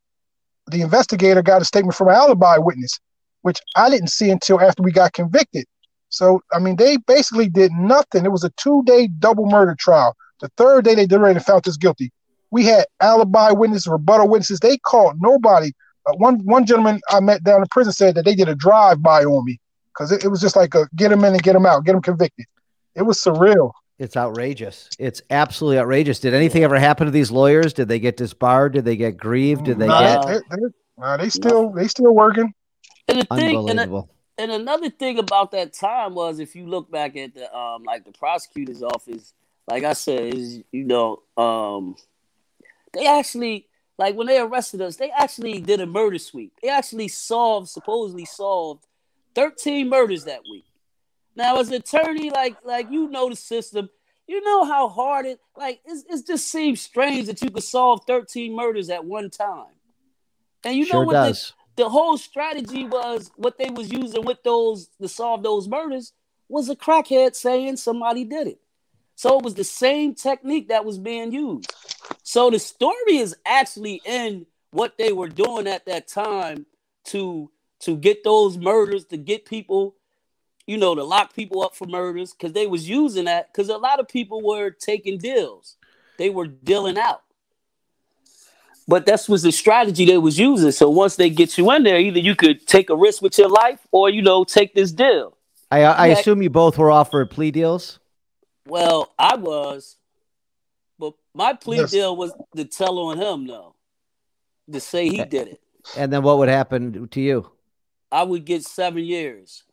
[0.68, 3.00] the investigator got a statement from an alibi witness,
[3.45, 5.65] which I didn't see until after we got convicted.
[6.10, 8.25] So, I mean, they basically did nothing.
[8.25, 10.15] It was a two day double murder trial.
[10.39, 12.12] The third day they deliberated and found us guilty.
[12.49, 14.62] We had alibi witnesses, rebuttal witnesses.
[14.62, 15.73] They called nobody.
[16.08, 19.03] Uh, one one gentleman I met down in prison said that they did a drive
[19.03, 19.60] by on me
[19.93, 21.91] because it, it was just like a get them in and get them out, get
[21.91, 22.47] them convicted.
[22.95, 23.73] It was surreal.
[23.99, 24.89] It's outrageous.
[24.97, 26.19] It's absolutely outrageous.
[26.19, 27.73] Did anything ever happen to these lawyers?
[27.73, 28.73] Did they get disbarred?
[28.73, 29.65] Did they get grieved?
[29.65, 29.99] Did they No.
[29.99, 30.63] get They, they,
[31.03, 32.51] uh, they still they still working.
[33.08, 34.10] And the thing, and, unbelievable?
[34.38, 38.04] and another thing about that time was if you look back at the um like
[38.04, 39.34] the prosecutor's office,
[39.68, 41.96] like I said, is you know, um
[42.94, 46.54] they actually like when they arrested us, they actually did a murder sweep.
[46.62, 48.86] They actually solved, supposedly solved
[49.36, 50.65] 13 murders that week.
[51.36, 53.89] Now, as an attorney, like like you know the system,
[54.28, 58.02] you know how hard it like it's, it just seems strange that you could solve
[58.08, 59.74] 13 murders at one time.
[60.63, 61.50] And you know Sure what does.
[61.50, 66.13] the, the whole strategy was what they was using with those to solve those murders
[66.47, 68.59] was a crackhead saying somebody did it.
[69.15, 71.73] So it was the same technique that was being used.
[72.23, 76.65] So the story is actually in what they were doing at that time
[77.05, 77.49] to
[77.81, 79.95] to get those murders, to get people,
[80.65, 83.77] you know, to lock people up for murders, because they was using that because a
[83.77, 85.75] lot of people were taking deals.
[86.17, 87.21] They were dealing out.
[88.88, 90.71] But that's was the strategy they was using.
[90.71, 93.50] So once they get you in there, either you could take a risk with your
[93.50, 95.36] life or you know, take this deal.
[95.71, 96.19] I, uh, I Yeah.
[96.19, 98.00] assume you both were offered plea deals.
[98.67, 99.98] Well, I was,
[101.00, 101.91] but my plea Yes.
[101.91, 103.76] deal was to tell on him, though,
[104.71, 105.62] to say he did it.
[105.98, 107.52] And then what would happen to you?
[108.12, 109.63] I would get seven years.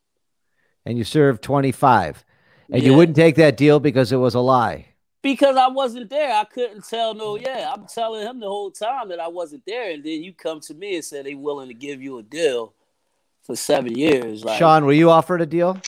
[0.84, 2.24] And you served 25.
[2.70, 4.86] And you wouldn't take that deal because it was a lie.
[5.22, 6.32] Because I wasn't there.
[6.32, 7.36] I couldn't tell no.
[7.36, 10.60] Yeah, I'm telling him the whole time that I wasn't there, and then you come
[10.60, 12.74] to me and say they willing to give you a deal
[13.44, 14.44] for seven years.
[14.44, 15.80] Like, Sean, were you offered a deal?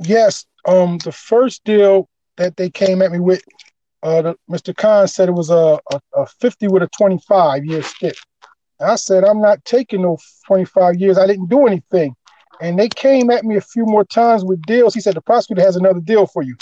[0.00, 0.44] Yes.
[0.66, 3.42] Um, the first deal that they came at me with,
[4.02, 4.76] uh, the, Mr.
[4.76, 8.16] Kahn said it was a, a, a 50 with a 25 year stint.
[8.80, 11.18] And I said, I'm not taking no 25 years.
[11.18, 12.14] I didn't do anything.
[12.60, 14.94] And they came at me a few more times with deals.
[14.94, 16.56] He said, the prosecutor has another deal for you.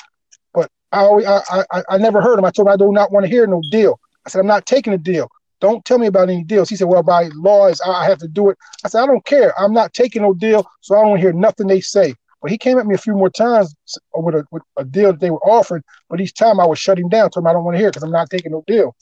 [0.92, 2.44] I, I, I, I- never heard him.
[2.44, 3.98] I told him I do not want to hear no deal.
[4.26, 5.28] I said, I'm not taking a deal.
[5.60, 6.68] Don't tell me about any deals.
[6.68, 8.58] He said, Well, by law, is I I have to do it.
[8.84, 9.58] I said, I don't care.
[9.58, 12.14] I'm not taking no deal, so I don't hear nothing they say.
[12.40, 13.72] But he came at me a few more times
[14.14, 17.08] with a, with a deal that they were offering, but each time I was shutting
[17.08, 18.96] down, told him I don't want to hear because I'm not taking no deal.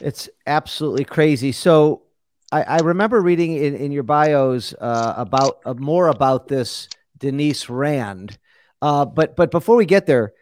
[0.00, 1.52] It's absolutely crazy.
[1.52, 2.02] So
[2.50, 6.88] I, I remember reading in, in your bios uh, about uh, more about this
[7.18, 8.38] Denise Rand.
[8.82, 10.32] Uh, but but before we get there,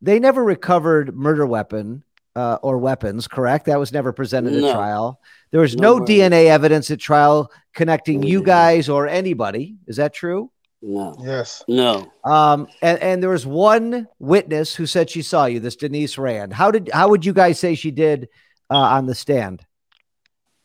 [0.00, 2.04] they never recovered murder weapon
[2.36, 3.66] uh, or weapons, correct?
[3.66, 5.20] That was never presented at trial.
[5.50, 6.04] There was No no.
[6.04, 8.46] DNA evidence at trial connecting you Mhm.
[8.46, 9.76] guys or anybody.
[9.88, 10.50] Is that true?
[10.80, 11.64] no, Yes.
[11.66, 12.06] no.
[12.24, 16.52] Um, and, and there was one witness who said she saw you, this Denise Rand.
[16.52, 18.28] How did how would you guys say she did
[18.70, 19.66] uh, on the stand?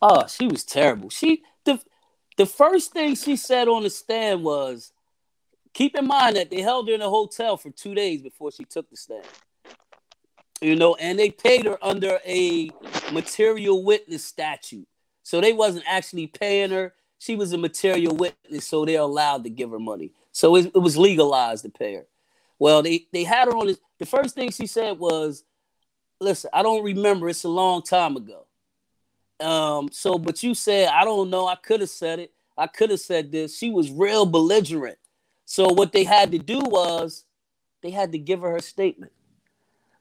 [0.03, 1.09] Oh, she was terrible.
[1.09, 1.79] She the
[2.37, 4.91] the first thing she said on the stand was,
[5.73, 8.63] keep in mind that they held her in a hotel for two days before she
[8.63, 9.25] took the stand.
[10.61, 12.69] You know, and they paid her under a
[13.11, 14.87] material witness statute.
[15.23, 16.93] So they wasn't actually paying her.
[17.19, 20.11] She was a material witness, so they're allowed to give her money.
[20.31, 22.05] So it, it was legalized to pay her.
[22.59, 23.79] Well, they, they had her on this.
[23.99, 25.43] The first thing she said was,
[26.19, 27.29] listen, I don't remember.
[27.29, 28.45] It's a long time ago.
[29.39, 31.47] Um, so, but you said, I don't know.
[31.47, 32.31] I could have said it.
[32.57, 33.57] I could have said this.
[33.57, 34.97] She was real belligerent.
[35.45, 37.25] So, what they had to do was
[37.81, 39.11] they had to give her her statement.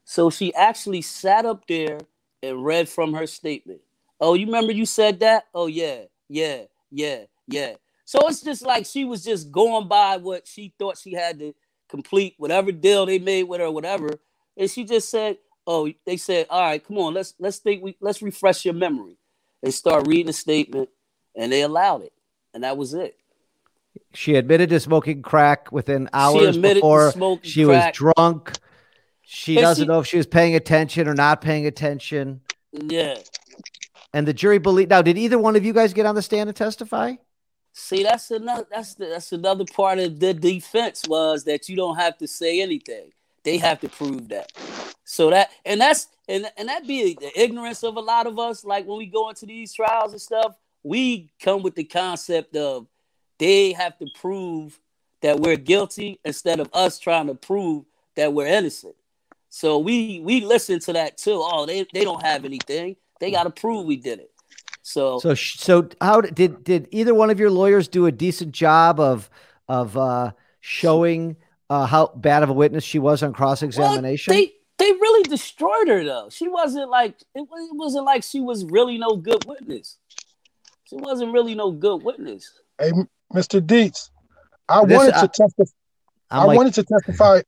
[0.05, 1.98] So, she actually sat up there
[2.42, 3.81] and read from her statement.
[4.20, 5.44] Oh, you remember you said that?
[5.55, 7.74] Oh, yeah, yeah, yeah, yeah.
[8.05, 11.55] So, it's just like she was just going by what she thought she had to
[11.88, 14.11] complete, whatever deal they made with her, whatever.
[14.57, 17.96] And she just said, Oh, they said, all right, come on, let's let's think we
[18.00, 19.16] let's refresh your memory.
[19.62, 20.88] They start reading the statement
[21.37, 22.12] and they allowed it.
[22.52, 23.16] And that was it.
[24.14, 27.92] She admitted to smoking crack within hours admitted to before she crack.
[27.98, 28.52] was drunk.
[29.22, 32.42] She And doesn't she- know if she was paying attention or not paying attention.
[32.72, 33.18] Yeah.
[34.12, 34.90] And the jury believed.
[34.90, 37.14] Now, did either one of you guys get on the stand and testify?
[37.74, 41.96] See, that's another that's the, that's another part of the defense was that you don't
[41.96, 43.11] have to say anything.
[43.44, 44.52] They have to prove that.
[45.05, 48.62] So that and that's and and that be the ignorance of a lot of us.
[48.64, 52.87] Like when we go into these trials and stuff, we come with the concept of
[53.38, 54.79] they have to prove
[55.21, 57.85] that we're guilty instead of us trying to prove
[58.16, 58.95] that we're innocent.
[59.49, 61.40] So we we listen to that too.
[61.42, 62.97] Oh, they, they don't have anything.
[63.21, 64.31] They got to prove we did it.
[64.83, 68.53] So, So, so how d- did did either one of your lawyers do a decent
[68.53, 69.31] job of
[69.68, 71.37] of uh, showing
[71.71, 74.33] uh, how bad of a witness she was on cross examination?
[74.35, 76.29] Well, they they really destroyed her though.
[76.31, 79.99] She wasn't like it, it wasn't like she was really no good witness.
[80.85, 82.53] She wasn't really no good witness.
[82.79, 83.64] Hey, M- Mr.
[83.64, 84.11] Dietz,
[84.68, 85.71] I This- wanted I- to testify.
[86.31, 87.40] I'm I like, wanted to testify.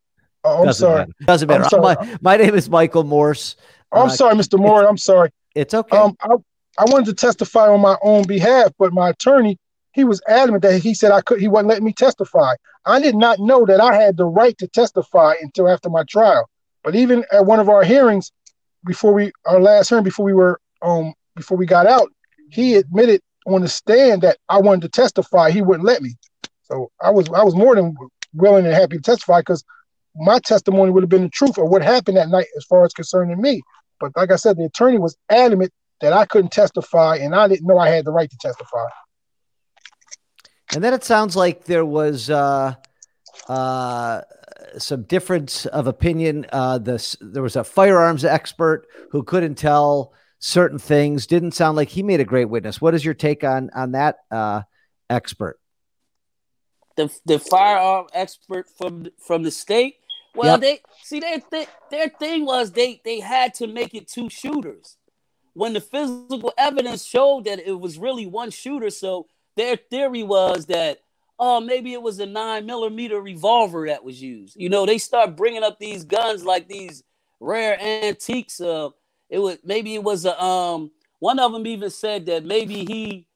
[0.44, 0.98] Oh, I'm doesn't sorry.
[0.98, 1.12] matter.
[1.24, 1.80] Doesn't matter.
[1.80, 3.56] My, my name is Michael Morse.
[3.92, 4.58] Oh, I'm Uh, sorry, Mr.
[4.58, 4.86] Moore.
[4.86, 5.30] I'm sorry.
[5.54, 5.96] It's okay.
[5.96, 6.34] Um, I,
[6.78, 9.56] I wanted to testify on my own behalf, but my attorney,
[9.92, 11.40] he was adamant that he said I could.
[11.40, 12.54] He wouldn't let me testify.
[12.84, 16.46] I did not know that I had the right to testify until after my trial.
[16.82, 18.30] But even at one of our hearings,
[18.84, 22.10] before we our last hearing, before we were um before we got out,
[22.50, 25.50] he admitted on the stand that I wanted to testify.
[25.50, 26.16] He wouldn't let me.
[26.62, 27.94] So I was I was more than
[28.32, 29.64] willing and happy to testify because
[30.16, 32.92] my testimony would have been the truth of what happened that night as far as
[32.92, 33.62] concerning me.
[34.00, 37.66] But like I said, the attorney was adamant that I couldn't testify and I didn't
[37.66, 38.86] know I had the right to testify.
[40.74, 42.74] And then it sounds like there was uh,
[43.48, 44.22] uh,
[44.78, 46.46] some difference of opinion.
[46.52, 50.12] Uh, this there was a firearms expert who couldn't tell
[50.44, 51.26] certain things.
[51.26, 52.78] Didn't sound like he made a great witness.
[52.78, 54.62] What is your take on on that uh,
[55.08, 55.58] expert?
[56.96, 59.96] the the firearm expert from from the state.
[60.34, 60.60] Well, Yep.
[60.60, 64.96] they see their th- their thing was they they had to make it two shooters
[65.54, 68.90] when the physical evidence showed that it was really one shooter.
[68.90, 69.26] So
[69.56, 70.98] their theory was that
[71.38, 74.54] oh maybe it was a nine millimeter revolver that was used.
[74.56, 77.02] You know, they start bringing up these guns like these
[77.40, 78.60] rare antiques.
[78.60, 78.90] Uh,
[79.34, 83.26] it was maybe it was a um one of them even said that maybe he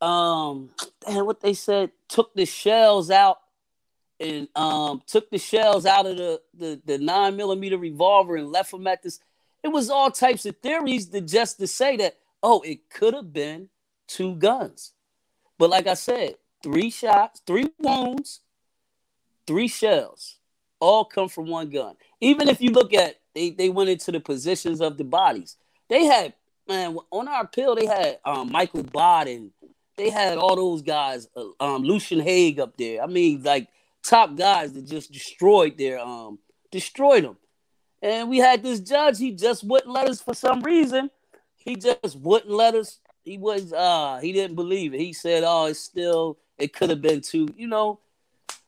[0.00, 0.70] um
[1.06, 3.38] damn what they said took the shells out
[4.18, 8.72] and um took the shells out of the the, the nine millimeter revolver and left
[8.72, 9.20] them at this.
[9.62, 13.32] It was all types of theories to just to say that oh it could have
[13.32, 13.68] been
[14.08, 14.92] two guns.
[15.58, 18.40] But like i said three shots three wounds
[19.46, 20.38] three shells
[20.80, 21.94] all come from one gun.
[22.20, 25.56] Even if you look at they they went into the positions of the bodies
[25.88, 26.34] they had
[26.68, 28.84] man on our pill they had um michael
[29.26, 29.50] and
[30.00, 33.02] they had all those guys, uh, um, Lucien Haag up there.
[33.02, 33.68] I mean, like
[34.02, 36.38] top guys that just destroyed their, um,
[36.70, 37.36] destroyed them.
[38.00, 39.18] And we had this judge.
[39.18, 41.10] He just wouldn't let us for some reason.
[41.54, 42.98] He just wouldn't let us.
[43.24, 45.00] He was, uh, he didn't believe it.
[45.00, 47.48] He said, "Oh, it's still, it could have been two.
[47.54, 48.00] You know,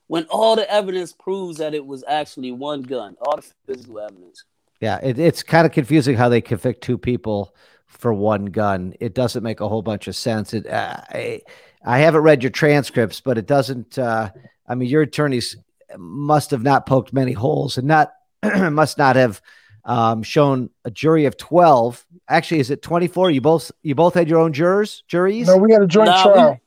[0.08, 4.44] when all the evidence proves that it was actually one gun, all the physical evidence.
[4.82, 7.54] Yeah, it, it's kind of confusing how they convict two people
[7.86, 8.94] for one gun.
[8.98, 10.52] It doesn't make a whole bunch of sense.
[10.52, 11.40] It, uh, I,
[11.84, 13.96] I haven't read your transcripts, but it doesn't.
[13.96, 14.30] Uh,
[14.66, 15.56] I mean, your attorneys
[15.96, 19.40] must have not poked many holes and not must not have
[19.84, 22.04] um, shown a jury of twelve.
[22.28, 23.30] Actually, is it twenty four?
[23.30, 25.46] You both you both had your own jurors juries.
[25.46, 26.60] No, we had a joint Nah, we- trial.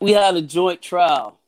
[0.00, 1.40] We had a joint trial.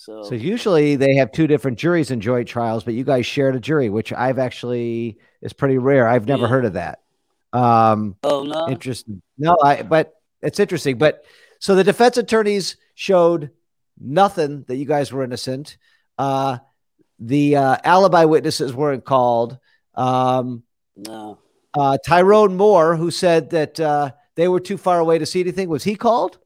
[0.00, 3.56] So, So usually they have two different juries in joint trials, but you guys shared
[3.56, 6.06] a jury, which I've actually is pretty rare.
[6.06, 6.48] I've never Yeah.
[6.48, 7.00] heard of that.
[7.52, 9.20] Um, oh no, interesting.
[9.38, 10.98] No, I but it's interesting.
[10.98, 11.24] But
[11.58, 13.50] so the defense attorneys showed
[14.00, 15.78] nothing that you guys were innocent.
[16.16, 16.58] Uh,
[17.18, 19.58] the uh, alibi witnesses weren't called.
[19.96, 20.62] Um,
[20.94, 21.40] no.
[21.76, 25.68] uh, Tyrone Moore, who said that uh, they were too far away to see anything,
[25.68, 26.38] was he called?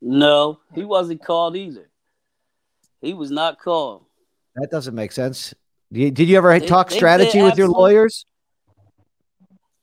[0.00, 1.90] No, he wasn't called either.
[3.02, 4.06] He was not called.
[4.54, 5.52] That doesn't make sense.
[5.92, 8.24] Did you ever They- talk they strategy with your lawyers?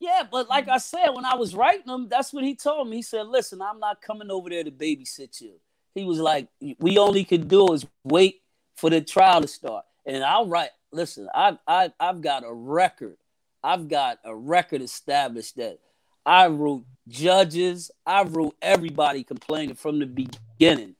[0.00, 2.96] Yeah, but like I said, when I was writing him, that's what he told me.
[2.96, 5.60] He said, "Listen, I'm not coming over there to babysit you."
[5.94, 8.42] He was like, "We only could do is wait
[8.76, 10.70] for the trial to start." And I'll write.
[10.90, 13.18] Listen, I I I've got a record.
[13.62, 15.78] I've got a record established that
[16.24, 17.90] I wrote judges.
[18.06, 20.96] I wrote everybody complaining from the beginning.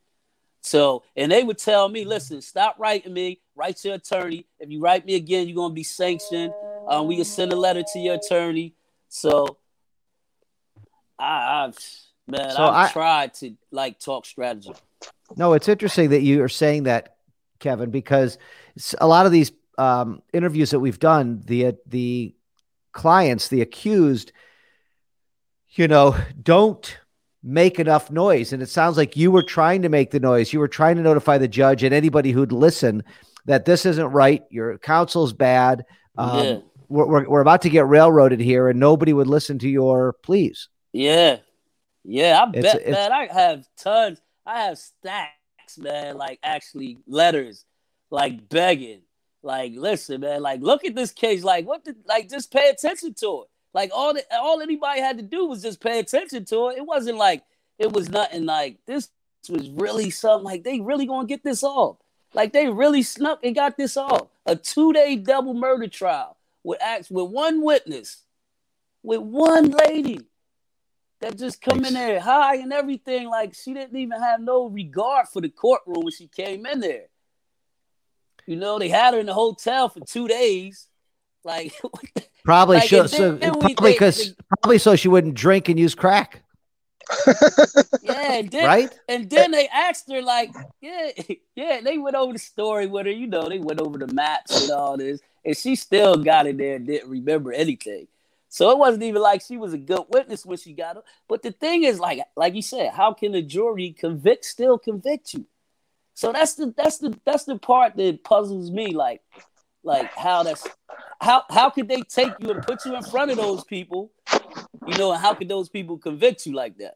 [0.63, 3.41] So, and they would tell me, "Listen, stop writing me.
[3.55, 4.47] Write to your attorney.
[4.59, 6.53] If you write me again, you're gonna be sanctioned.
[6.89, 8.75] Um, we can send a letter to your attorney."
[9.09, 9.57] So,
[11.19, 11.79] I, I've
[12.27, 14.73] man, So I've I- tried to like talk strategy.
[15.37, 17.17] No, it's interesting that you are saying that,
[17.59, 18.37] Kevin, because
[19.01, 22.35] a lot of these um, interviews that we've done, the the
[22.93, 24.33] clients, the accused,
[25.71, 26.99] you know, don't
[27.43, 30.53] make enough noise, and it sounds like you were trying to make the noise.
[30.53, 33.03] You were trying to notify the judge and anybody who'd listen
[33.47, 34.43] that this isn't right.
[34.51, 35.85] Your counsel's bad.
[36.19, 39.69] Um, yeah, we're, we're, we're about to get railroaded here, and nobody would listen to
[39.69, 40.69] your pleas.
[40.93, 41.39] yeah,
[42.05, 42.43] yeah.
[42.45, 43.13] I It's- bet, it's- man.
[43.13, 44.21] I have tons.
[44.47, 46.17] I have stacks, man.
[46.17, 47.65] Like actually letters,
[48.11, 49.03] like begging.
[49.43, 50.43] Like, listen, man.
[50.43, 51.43] Like, look at this case.
[51.43, 51.83] Like, what?
[51.85, 53.49] The, like, just pay attention to it.
[53.73, 56.79] Like, all the, all anybody had to do was just pay attention to it.
[56.79, 57.45] It wasn't like
[57.79, 58.45] it was nothing.
[58.45, 59.11] Like, this
[59.49, 60.45] was really something.
[60.45, 61.97] Like, they really gonna get this off.
[62.35, 64.29] Like, they really snuck and got this off.
[64.47, 68.25] A two day double murder trial with acts with one witness,
[69.03, 70.21] with one lady
[71.21, 73.29] that just come in there high and everything.
[73.29, 77.07] Like, she didn't even have no regard for the courtroom when she came in there.
[78.47, 80.89] You know, they had her in the hotel for two days.
[81.45, 81.73] Like,
[82.45, 86.43] Probably Like, should, so, probably because probably so she wouldn't drink and use crack,
[88.03, 88.99] yeah, and then, right?
[89.09, 91.11] and then they asked her, like, yeah,
[91.55, 93.13] yeah, they went over the story with her.
[93.13, 96.57] You know, they went over the maps and all this, and she still got in
[96.57, 98.07] there and didn't remember anything.
[98.49, 101.03] So it wasn't even like she was a good witness when she got her.
[101.29, 105.35] But the thing is, like, like you said, how can a jury convict still convict
[105.35, 105.47] you?
[106.15, 108.93] So that's the that's the that's the part that puzzles me.
[108.93, 109.23] Like,
[109.83, 110.67] like how that's
[111.21, 114.11] how how could they take you and put you in front of those people?
[114.87, 116.95] You know, and how could those people convict you like that?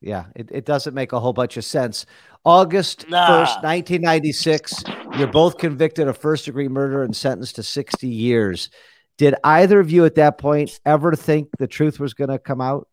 [0.00, 2.04] Yeah, it, it doesn't make a whole bunch of sense.
[2.44, 3.26] August Nah.
[3.28, 4.84] 1st, 1996,
[5.18, 8.68] you're both convicted of first degree murder and sentenced to 60 years.
[9.16, 12.60] Did either of you at that point ever think the truth was going to come
[12.60, 12.86] out?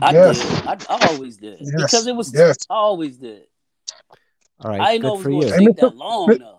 [0.00, 0.40] I Yes.
[0.40, 0.66] did.
[0.66, 1.70] I, I always did Yes.
[1.76, 2.32] because it was.
[2.34, 2.56] Yes.
[2.70, 3.42] I always did.
[4.60, 6.55] All right, I didn't know good it for was going to take that long though.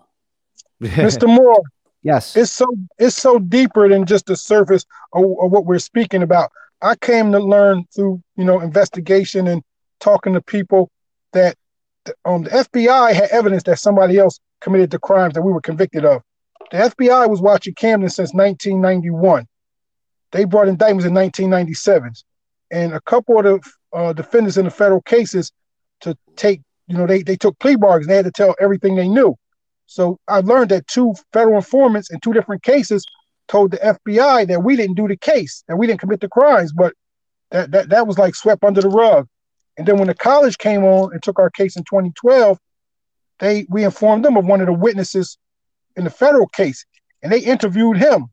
[0.82, 1.26] Mr.
[1.34, 1.62] Moore,
[2.02, 2.36] yes.
[2.36, 2.66] it's so
[2.98, 6.50] it's so deeper than just the surface of, of what we're speaking about.
[6.80, 9.62] I came to learn through you know investigation and
[10.00, 10.90] talking to people
[11.32, 11.56] that
[12.04, 15.60] the, um, the FBI had evidence that somebody else committed the crimes that we were
[15.60, 16.22] convicted of.
[16.70, 19.46] The FBI was watching Camden since 1991.
[20.32, 22.12] They brought indictments in 1997,
[22.70, 23.60] and a couple of the
[23.92, 25.50] uh, defendants in the federal cases
[26.00, 28.06] to take you know they they took plea bargains.
[28.06, 29.36] They had to tell everything they knew.
[29.88, 33.06] So I learned that two federal informants in two different cases
[33.48, 36.72] told the FBI that we didn't do the case, that we didn't commit the crimes,
[36.74, 36.92] but
[37.50, 39.26] that that, that was like swept under the rug.
[39.78, 42.58] And then when the college came on and took our case in 2012,
[43.38, 45.38] they we informed them of one of the witnesses
[45.96, 46.84] in the federal case,
[47.22, 48.26] and they interviewed him,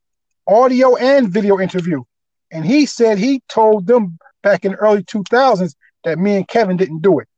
[0.45, 2.03] audio and video interview.
[2.51, 6.75] And he said he told them back in the early 2000s that me and Kevin
[6.75, 7.29] didn't do it.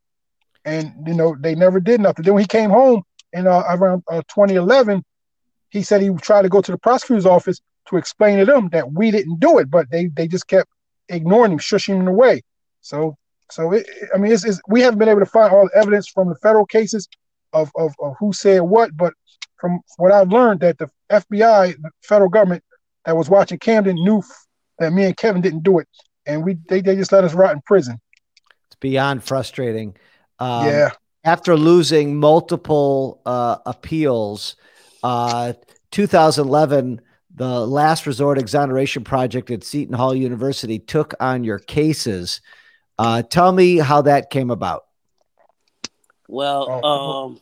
[0.65, 2.23] And you know, they never did nothing.
[2.23, 3.03] Then when he came home
[3.33, 5.03] in uh, around uh, 2011,
[5.69, 8.91] he said he tried to go to the prosecutor's office to explain to them that
[8.91, 10.69] we didn't do it, but they they just kept
[11.09, 12.41] ignoring him, shushing him away.
[12.81, 13.15] So
[13.51, 16.07] so it, I mean, it's, it's we haven't been able to find all the evidence
[16.07, 17.07] from the federal cases
[17.53, 19.13] of, of of who said what, but
[19.57, 22.63] from what I've learned, that the FBI, the federal government
[23.05, 24.45] that was watching Camden, knew f-
[24.79, 25.87] that me and Kevin didn't do it,
[26.25, 27.99] and we they, they just let us rot in prison.
[28.67, 29.95] It's beyond frustrating.
[30.39, 30.91] Um, yeah,
[31.27, 34.55] After losing multiple uh, appeals,
[35.03, 35.51] uh,
[35.91, 37.01] 2011,
[37.35, 42.39] the Last Resort Exoneration Project at Seton Hall University took on your cases.
[42.97, 44.85] Uh, tell me how that came about.
[46.29, 47.25] Well, Oh.
[47.25, 47.41] um,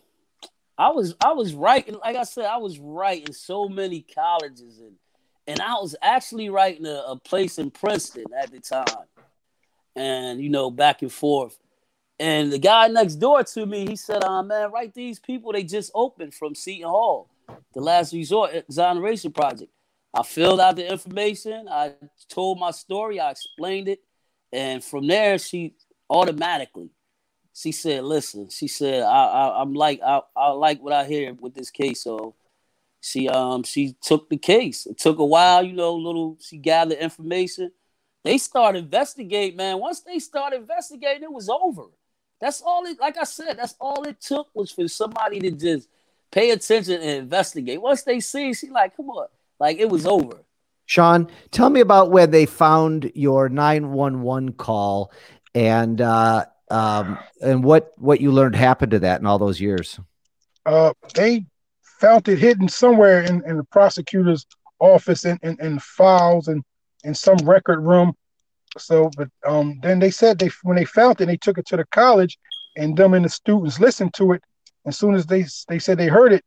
[0.79, 4.95] I was I was writing, like I said, I was writing so many colleges and
[5.45, 9.05] and I was actually writing a, a place in Princeton at the time,
[9.95, 11.55] and you know back and forth.
[12.19, 15.51] And the guy next door to me, he said, "Uh, man, right, these people.
[15.51, 17.29] They just opened from Seton Hall,
[17.73, 19.71] the Last Resort Exoneration Project."
[20.13, 21.67] I filled out the information.
[21.69, 21.93] I
[22.29, 23.19] told my story.
[23.19, 23.99] I explained it,
[24.53, 25.75] and from there, she
[26.09, 26.89] automatically
[27.55, 31.33] she said, "Listen," she said, I, I, "I'm like, I, I like what I hear
[31.33, 32.35] with this case." So
[32.99, 34.85] she, um, she took the case.
[34.85, 35.95] It took a while, you know.
[35.95, 37.71] Little, she gathered information.
[38.25, 39.79] They started investigating, man.
[39.79, 41.83] Once they started investigating, it was over.
[42.41, 42.99] That's all it.
[42.99, 45.89] Like I said, that's all it took was for somebody to just
[46.31, 47.81] pay attention and investigate.
[47.81, 49.27] Once they see, she like, come on,
[49.59, 50.37] like it was over.
[50.85, 55.11] Sean, tell me about when they found your 911 call
[55.55, 59.99] and uh, um, and what what you learned happened to that in all those years.
[60.65, 61.45] uh, they
[61.81, 64.45] found it hidden somewhere in, in the prosecutor's
[64.79, 66.63] office in, in, in files and
[67.03, 68.13] in some record room.
[68.77, 71.77] So, but um, then they said they when they found it, they took it to
[71.77, 72.37] the college,
[72.75, 74.41] and them and the students listened to it.
[74.85, 76.43] As soon as they they said they heard it,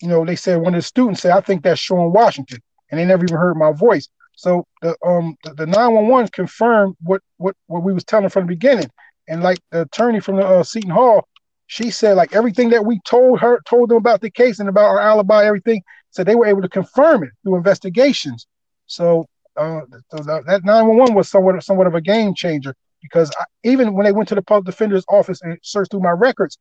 [0.00, 2.60] you know, they said one of the students said, "I think that's Sean Washington,"
[2.90, 4.08] and they never even heard my voice.
[4.36, 8.44] So the um the nine one one confirmed what what what we was telling from
[8.44, 8.90] the beginning,
[9.28, 11.28] and like the attorney from the uh, Seton Hall,
[11.66, 14.86] she said like everything that we told her told them about the case and about
[14.86, 15.82] our alibi, everything.
[16.10, 18.46] So they were able to confirm it through investigations.
[18.86, 19.80] So uh,
[20.10, 24.04] so that that 911 was somewhat somewhat of a game changer because I, even when
[24.04, 26.58] they went to the public defender's office and searched through my records,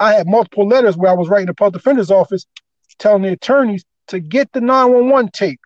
[0.00, 2.46] I had multiple letters where I was writing the public defender's office
[2.98, 5.60] telling the attorneys to get the 911 tape,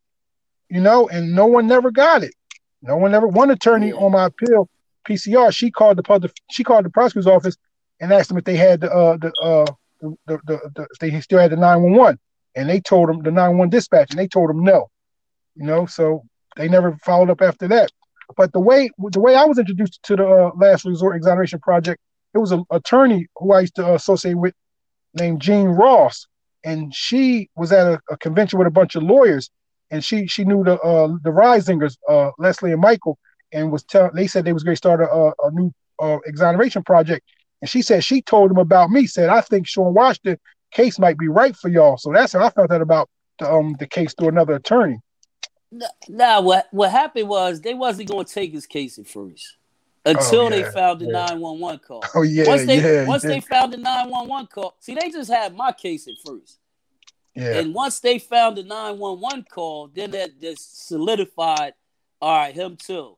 [0.69, 2.35] you know, and no one never got it.
[2.83, 3.27] No one ever.
[3.27, 4.69] One attorney on my appeal,
[5.09, 7.57] PCR, she called the public, she called the prosecutor's office
[8.01, 9.67] and asked them if they had the uh the uh
[10.01, 12.19] the, the, the, the if they still had the 911,
[12.55, 14.89] and they told them the 911 dispatch, and they told them no,
[15.57, 16.23] you know, so
[16.59, 17.91] they never followed up after that.
[18.37, 22.01] But the way the way I was introduced to the uh, Last Resort Exoneration Project,
[22.35, 24.55] it was an attorney who I used to associate with
[25.15, 26.27] named Jean Ross,
[26.65, 29.49] and she was at a, a convention with a bunch of lawyers,
[29.91, 33.19] and she she knew the uh, the Risingers, uh, Leslie and Michael,
[33.53, 34.15] and was telling.
[34.15, 37.25] They said they was going to start a, a, new uh, exoneration project,
[37.63, 39.07] and she said she told them about me.
[39.07, 40.39] Said I think Sean Washington
[40.71, 41.97] case might be right for y'all.
[41.97, 44.99] So that's how I found out about the um the case through another attorney.
[46.09, 49.57] Now, what what happened was they wasn't going to take his case at first.
[50.05, 52.03] until Oh, they found the 911 call.
[52.15, 55.31] Oh yeah, once they yeah, once yeah, they found the 911 call, see, they just
[55.31, 56.59] had my case at first.
[57.35, 57.59] yeah.
[57.59, 61.75] And once they found the 911 call, then that just solidified,
[62.21, 63.17] all right, him too.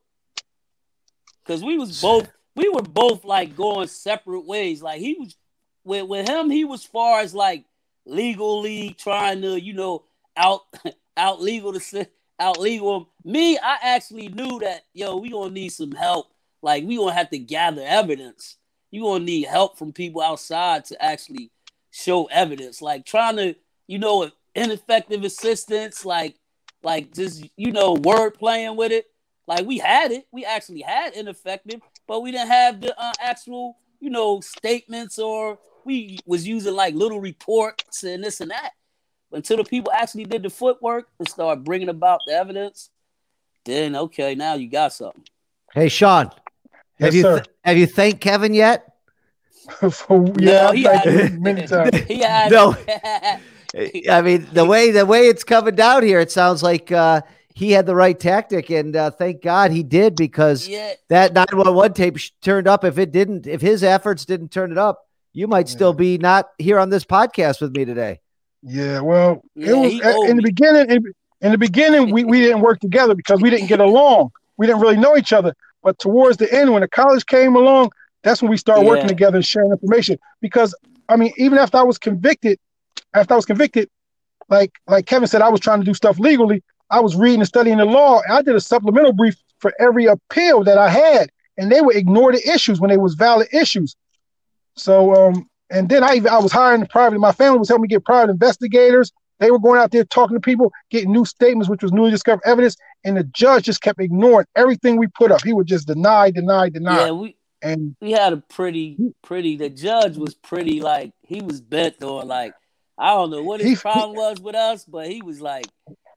[1.46, 4.82] Cause we was both we were both like going separate ways.
[4.82, 5.36] Like he was
[5.84, 7.64] with, with him, he was far as like
[8.04, 10.04] legally trying to, you know,
[10.36, 10.62] out
[11.16, 11.80] out legal to
[12.40, 13.06] out legal him.
[13.24, 16.32] Me, I actually knew that yo, we gonna need some help.
[16.62, 18.56] Like we gonna have to gather evidence.
[18.90, 21.52] You gonna need help from people outside to actually
[21.90, 22.82] show evidence.
[22.82, 23.54] Like trying to,
[23.86, 26.36] you know, ineffective assistance, like
[26.82, 29.06] like just you know, word playing with it.
[29.46, 33.76] Like we had it, we actually had ineffective, but we didn't have the uh, actual,
[34.00, 38.72] you know, statements or we was using like little reports and this and that.
[39.32, 42.90] Until the people actually did the footwork and started bringing about the evidence,
[43.64, 45.22] then okay, now you got something.
[45.72, 46.30] Hey, Sean,
[46.98, 47.42] have you sir.
[47.62, 48.92] have you thanked Kevin yet?
[49.92, 51.96] For- yeah, No, I've he had- many times.
[52.08, 52.74] He had No.
[54.10, 57.20] I mean, the way the way it's coming down here, it sounds like uh,
[57.54, 61.92] he had the right tactic, and uh, thank God he did because yeah, that 911
[61.94, 62.84] tape sh- turned up.
[62.84, 65.72] If it didn't, if his efforts didn't turn it up, you might Yeah.
[65.76, 68.18] still be not here on this podcast with me today.
[68.62, 70.90] Yeah, well, Yeah, it was uh, in the beginning.
[70.90, 71.04] In,
[71.40, 74.30] in the beginning, we, we didn't work together because we didn't get along.
[74.56, 75.54] We didn't really know each other.
[75.82, 77.92] But towards the end, when the college came along,
[78.22, 80.18] that's when we started working together and sharing information.
[80.42, 80.74] Because
[81.08, 82.58] I mean, even after I was convicted,
[83.14, 83.88] after I was convicted,
[84.50, 86.62] like like Kevin said, I was trying to do stuff legally.
[86.90, 90.06] I was reading and studying the law, and I did a supplemental brief for every
[90.06, 93.96] appeal that I had, and they would ignore the issues when they was valid issues.
[94.76, 97.18] So um, and then I even I was hiring private.
[97.18, 99.12] My family was helping me get private investigators.
[99.38, 102.42] They were going out there talking to people, getting new statements, which was newly discovered
[102.44, 105.42] evidence, and the judge just kept ignoring everything we put up.
[105.42, 109.56] He would just deny, deny, deny, yeah, we and we had a pretty, pretty.
[109.56, 112.52] The judge was pretty like he was bent on like
[112.98, 115.66] I don't know what his He- problem was with us, but he was like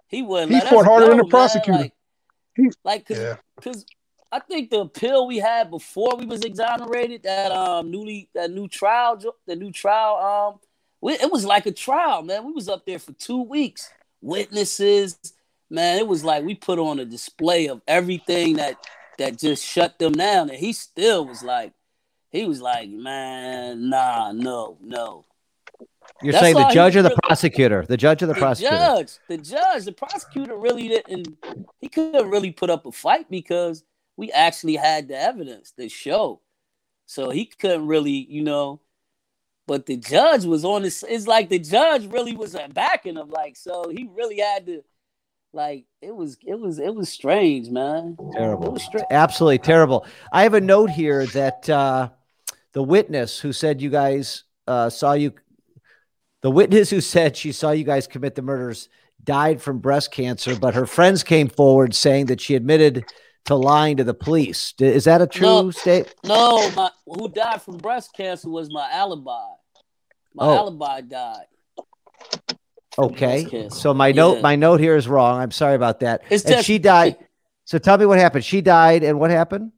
[0.08, 0.54] he wasn't.
[0.54, 1.80] He fought harder than the prosecutor.
[1.80, 1.93] Like,
[2.58, 3.86] He- like cause, yeah, 'cause
[4.34, 8.67] I think the appeal we had before we was exonerated, that um newly that new
[8.67, 10.59] trial, the new trial, um,
[11.01, 12.45] we, it was like a trial, man.
[12.45, 13.89] We was up there for two weeks,
[14.21, 15.19] witnesses,
[15.69, 15.99] man.
[15.99, 18.75] It was like we put on a display of everything that
[19.19, 21.71] that just shut them down, and he still was like,
[22.31, 25.25] he was like, man, nah, no, no.
[26.23, 27.86] You're That's saying the judge or the really- prosecutor?
[27.88, 28.75] The judge or the The prosecutor?
[28.75, 31.38] judge, the judge, the prosecutor really didn't.
[31.81, 33.84] He couldn't really put up a fight because
[34.16, 36.41] we actually had the evidence to show.
[37.05, 38.82] So he couldn't really, you know.
[39.66, 41.03] But the judge was on this.
[41.07, 43.89] It's like the judge really was backing him, like so.
[43.89, 44.84] He really had to,
[45.53, 48.18] like it was, it was, it was strange, man.
[48.34, 48.78] Terrible.
[48.78, 49.05] strange.
[49.09, 50.05] Absolutely terrible.
[50.34, 52.09] I have a note here that uh,
[52.74, 55.32] the witness who said you guys uh, saw you,
[56.41, 58.89] the witness who said she saw you guys commit the murders
[59.24, 63.05] died from breast cancer, but her friends came forward saying that she admitted
[63.46, 64.74] to lying to the police.
[64.80, 65.72] Is that a true No.
[65.72, 66.14] state?
[66.24, 69.48] No, my who died from breast cancer was my alibi.
[70.34, 70.56] My Oh.
[70.56, 71.46] alibi died.
[72.98, 73.70] Okay.
[73.70, 74.41] So my note, Yeah.
[74.41, 75.39] my note here is wrong.
[75.39, 76.22] I'm sorry about that.
[76.30, 77.18] It's and just she died.
[77.66, 78.44] So tell me what happened.
[78.44, 79.72] She died, and what happened?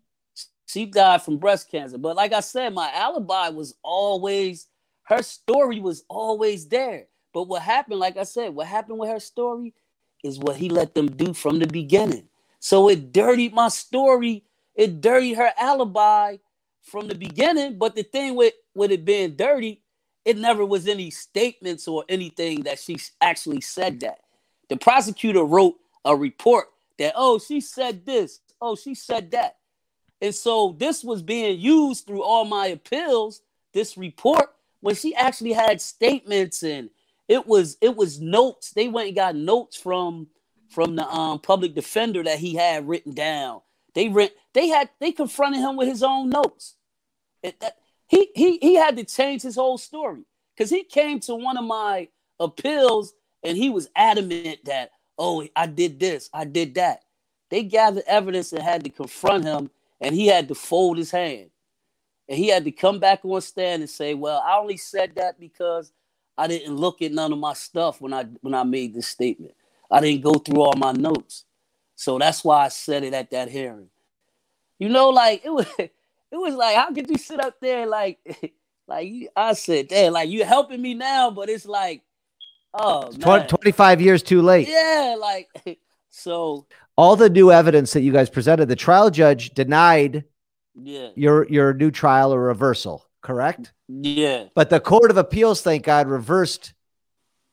[0.66, 2.00] She died from breast cancer.
[2.00, 4.68] But like I said, my alibi was always
[5.04, 7.06] her story was always there.
[7.32, 9.76] But what happened, like I said, what happened with her story
[10.24, 12.28] is what he let them do from the beginning.
[12.66, 14.44] So it dirtied my story.
[14.74, 16.38] It dirtied her alibi
[16.82, 17.78] from the beginning.
[17.78, 19.84] But the thing with, with it being dirty,
[20.26, 24.22] it never was any statements or anything that she actually said that.
[24.68, 26.66] The prosecutor wrote a report
[26.98, 28.40] that, oh, she said this.
[28.60, 29.58] Oh, she said that.
[30.20, 33.44] And so this was being used through all my appeals,
[33.74, 34.50] this report,
[34.80, 36.90] when she actually had statements and
[37.28, 38.72] it was it was notes.
[38.72, 40.30] They went and got notes from
[40.70, 43.62] from the um public defender that he had written down.
[43.94, 46.76] They rent they had they confronted him with his own notes.
[47.44, 50.24] It, that, he he he had to change his whole story
[50.56, 52.10] because he came to one of my
[52.40, 53.14] appeals
[53.44, 57.02] and he was adamant that oh I did this I did that.
[57.50, 59.70] They gathered evidence and had to confront him
[60.02, 61.50] and he had to fold his hand.
[62.28, 65.40] And he had to come back on stand and say, "Well, I only said that
[65.40, 65.94] because
[66.38, 69.54] I didn't look at none of my stuff when I when I made this statement.
[69.92, 71.46] I didn't go through all my notes,
[71.96, 73.90] so that's why I said it at that hearing.
[74.80, 75.92] You know, like it was, it
[76.32, 78.20] was like, how could you sit up there like,
[78.88, 82.02] like you, I said, damn, like you're helping me now, but it's like,
[82.74, 84.68] oh Twen- man, 25 years too late.
[84.68, 85.50] yeah, like
[86.10, 86.66] so,
[86.98, 90.24] all the new evidence that you guys presented, the trial judge denied
[90.76, 91.10] Yeah.
[91.16, 93.72] your your new trial or reversal, correct?
[93.88, 94.46] Yeah.
[94.56, 96.74] But the Court of Appeals, thank God, reversed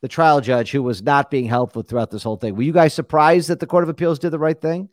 [0.03, 2.57] the trial judge who was not being helpful throughout this whole thing.
[2.57, 4.89] Were you guys surprised that the Court of Appeals did the right thing?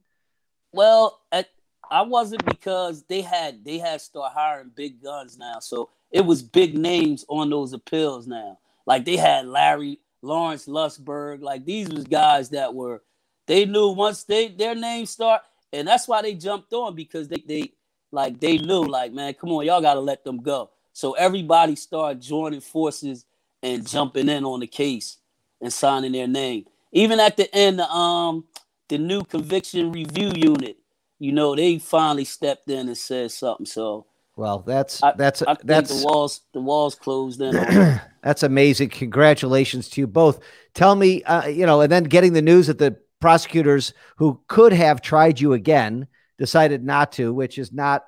[0.73, 1.49] Well, at,
[1.91, 6.43] I wasn't because they had they had start hiring big guns now, so it was
[6.43, 8.61] big names on those appeals now.
[8.87, 13.03] Like they had Larry Lawrence Lustberg, like these was guys that were
[13.49, 15.43] they knew once they their names start,
[15.73, 17.73] and that's why they jumped on because they they
[18.13, 20.71] like they knew like man, come on, y'all got to let them go.
[20.93, 23.25] So everybody started joining forces
[23.63, 25.19] and jumping in on the case
[25.61, 26.65] and signing their name.
[26.93, 28.45] Even at the end, um,
[28.89, 30.77] the new conviction review unit,
[31.19, 33.67] you know, they finally stepped in and said something.
[33.67, 34.07] So
[34.37, 37.53] Well, that's I, that's I that's the walls the walls closed in.
[38.23, 38.89] that's amazing.
[38.89, 40.41] Congratulations to you both.
[40.75, 44.73] Tell me, uh, you know, and then getting the news that the prosecutors who could
[44.73, 46.09] have tried you again
[46.39, 48.07] decided not to, which is not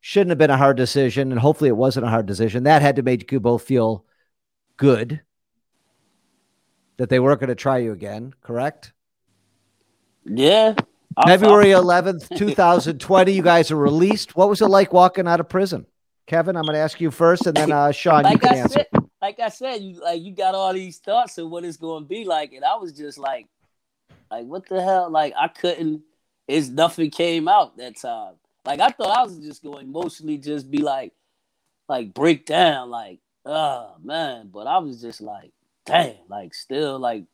[0.00, 2.64] shouldn't have been a hard decision, and hopefully it wasn't a hard decision.
[2.64, 4.04] That had to make you both feel
[4.76, 5.20] good
[6.96, 8.34] that they weren't going to try you again.
[8.42, 8.92] Correct?
[10.24, 10.74] yeah.
[11.18, 14.36] I- February 11th, 2020, you guys are released.
[14.36, 15.86] What was it like walking out of prison?
[16.26, 18.56] Kevin, I'm going to ask you first, and then uh, Sean, you like can I
[18.56, 18.84] answer.
[18.92, 22.02] said, like I said, you like you got all these thoughts of what it's going
[22.02, 23.46] to be like, and I was just like,
[24.30, 25.08] like what the hell?
[25.08, 26.02] Like I couldn't.
[26.48, 28.34] It's nothing came out that time.
[28.66, 31.12] Like I thought I was just going to emotionally just be like,
[31.88, 34.50] like break down, like oh man.
[34.52, 35.52] But I was just like,
[35.86, 37.24] damn, like still like,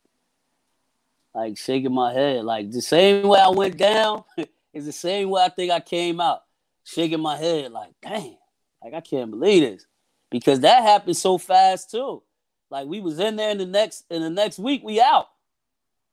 [1.34, 4.24] like shaking my head, like the same way I went down
[4.74, 6.42] is the same way I think I came out,
[6.84, 8.36] shaking my head, like damn,
[8.84, 9.86] like I can't believe this
[10.30, 12.22] because that happened so fast too.
[12.70, 15.28] Like we was in there in the next in the next week we out.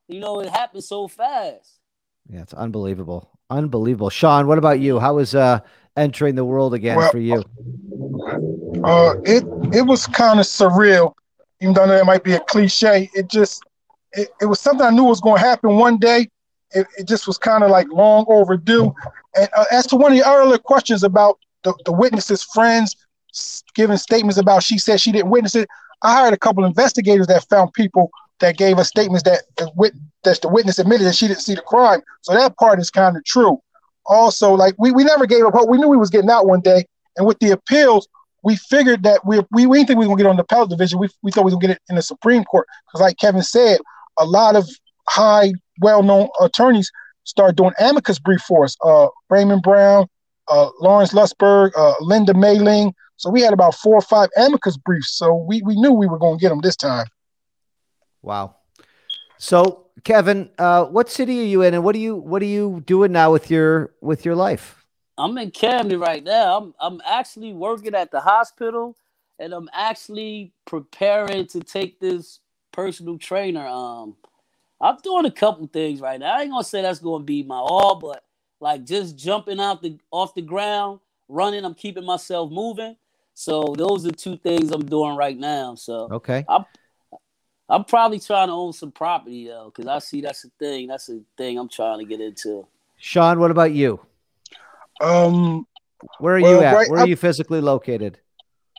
[0.08, 1.80] You know, it happened so fast.
[2.28, 3.30] Yeah, it's unbelievable.
[3.50, 4.10] Unbelievable.
[4.10, 5.00] Sean, what about you?
[5.00, 5.60] How was uh
[6.00, 7.44] entering the world again Well, for you?
[8.84, 9.44] Uh, it
[9.74, 11.14] it was kind of surreal,
[11.62, 13.10] even though that might be a cliche.
[13.14, 13.64] It just
[14.14, 16.30] it, it was something I knew was going to happen one day.
[16.72, 18.94] It, it just was kind of like long overdue.
[19.36, 22.96] And uh, as to one of the earlier questions about the, the witnesses' friends
[23.76, 25.68] giving statements about she said she didn't witness it,
[26.02, 29.94] I hired a couple investigators that found people that gave us statements that the wit
[30.24, 32.02] that the witness admitted that she didn't see the crime.
[32.22, 33.62] So that part is kind of true.
[34.06, 35.70] Also, like we, we never gave up hope.
[35.70, 36.86] We knew we was getting out one day.
[37.18, 38.08] And with the appeals,
[38.44, 40.70] we figured that we we, we didn't think we were gonna get on the appellate
[40.70, 41.00] division.
[41.00, 42.68] We, we thought we were gonna get it in the Supreme Court.
[42.88, 43.80] Because like Kevin said,
[44.18, 44.68] a lot of
[45.08, 46.92] high, well-known attorneys
[47.24, 48.76] started doing amicus brief for us.
[48.84, 50.08] Uh Raymond Brown,
[50.48, 52.94] uh Lawrence Lustberg, uh Linda Mayling.
[53.18, 55.18] So we had about four or five amicus briefs.
[55.18, 57.06] So we, we knew we were gonna get them this time.
[58.22, 58.56] Wow.
[59.38, 62.82] So, Kevin, uh, what city are you in, and what are you what are you
[62.86, 64.86] doing now with your with your life?
[65.18, 66.58] I'm in Camden right now.
[66.58, 68.96] I'm I'm actually working at the hospital
[69.38, 72.40] and I'm actually preparing to take this
[72.72, 73.66] personal trainer.
[73.68, 74.16] Um
[74.82, 76.38] I'm doing a couple things right now.
[76.38, 78.24] I ain't gonna say that's gonna be my all, but
[78.62, 82.96] like just jumping out the off the ground, running, I'm keeping myself moving.
[83.34, 85.76] So those are two things I'm doing right now.
[85.76, 86.46] So Okay.
[86.48, 86.66] I'm
[87.84, 90.88] probably trying to own some property though, because I see that's a thing.
[90.88, 92.66] That's a thing I'm trying to get into.
[92.98, 94.00] Sean, what about you?
[95.02, 95.66] Um
[96.20, 96.74] Where are Well, you at?
[96.76, 98.20] right Where are up- you physically located?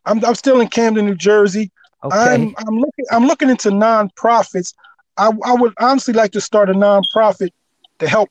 [0.06, 1.70] I'm I'm still in Camden, New Jersey.
[2.02, 2.16] Okay.
[2.16, 4.74] I'm I'm looking I'm looking into nonprofits.
[5.16, 7.50] I I would honestly like to start a nonprofit
[8.00, 8.30] to help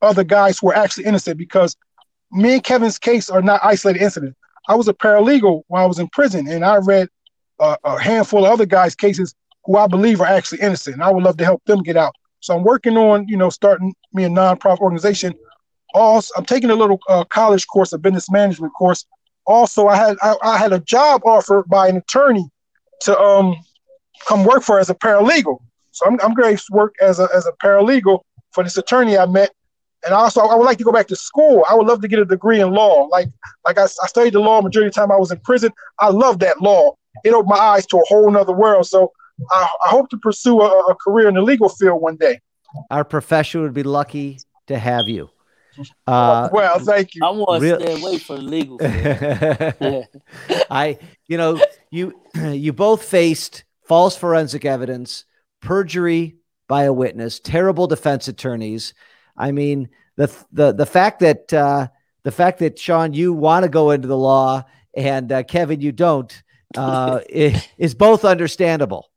[0.00, 1.76] other guys who are actually innocent because
[2.30, 4.36] me and Kevin's case are not isolated incidents.
[4.68, 7.08] I was a paralegal while I was in prison, and I read
[7.58, 9.34] uh, a handful of other guys' cases
[9.64, 12.14] who I believe are actually innocent, and I would love to help them get out.
[12.40, 15.34] So I'm working on you know starting me a nonprofit organization.
[15.94, 19.04] Also, I'm taking a little uh, college course, a business management course.
[19.46, 22.48] Also, I had I, I had a job offer by an attorney
[23.02, 23.56] to um
[24.26, 25.58] come work for as a paralegal.
[25.92, 28.20] So I'm I'm going to work as a as a paralegal
[28.52, 29.50] for this attorney I met.
[30.04, 31.64] And also, I would like to go back to school.
[31.68, 33.06] I would love to get a degree in law.
[33.06, 33.28] Like
[33.64, 35.72] like I, I studied the law majority of the time I was in prison.
[35.98, 36.94] I love that law.
[37.24, 38.86] It opened my eyes to a whole nother world.
[38.86, 39.12] So
[39.50, 42.40] I, I hope to pursue a, a career in the legal field one day.
[42.90, 45.30] Our profession would be lucky to have you.
[46.06, 47.20] Uh, well, thank you.
[47.24, 48.78] I want to real- stay away from legal.
[50.70, 51.60] I, you know,
[51.90, 55.24] you you both faced false forensic evidence,
[55.62, 56.36] perjury
[56.68, 58.92] by a witness, terrible defense attorneys.
[59.36, 61.88] I mean, the the the fact that uh,
[62.24, 64.64] the fact that Sean, you want to go into the law,
[64.96, 66.42] and uh, Kevin, you don't,
[66.76, 69.10] uh, i- is both understandable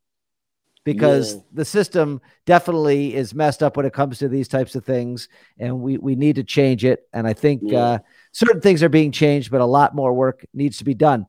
[0.84, 1.40] because Yeah.
[1.52, 5.28] the system definitely is messed up when it comes to these types of things,
[5.58, 7.08] and we we need to change it.
[7.12, 7.78] And I think Yeah.
[7.78, 7.98] uh,
[8.32, 11.26] certain things are being changed, but a lot more work needs to be done.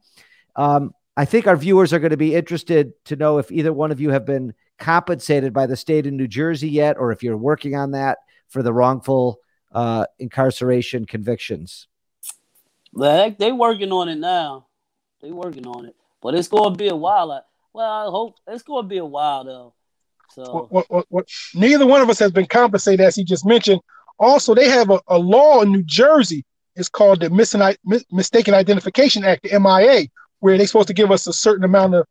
[0.56, 3.91] Um, I think our viewers are going to be interested to know if either one
[3.91, 7.38] of you have been compensated by the state of New Jersey yet, or if you're
[7.38, 9.39] working on that for the wrongful
[9.72, 11.88] uh, incarceration convictions.
[12.91, 14.68] Well, they, they working on it now.
[15.22, 17.43] They working on it, but it's going to be a while.
[17.74, 19.74] Well, I hope it's going to be a while though.
[20.32, 23.82] So What, what, what, neither one of us has been compensated, as he just mentioned.
[24.19, 26.43] Also, they have a, a law in New Jersey.
[26.76, 27.55] It's called the Mis-
[28.11, 30.07] Mistaken Identification Act, the MIA,
[30.39, 32.07] where they're supposed to give us a certain amount of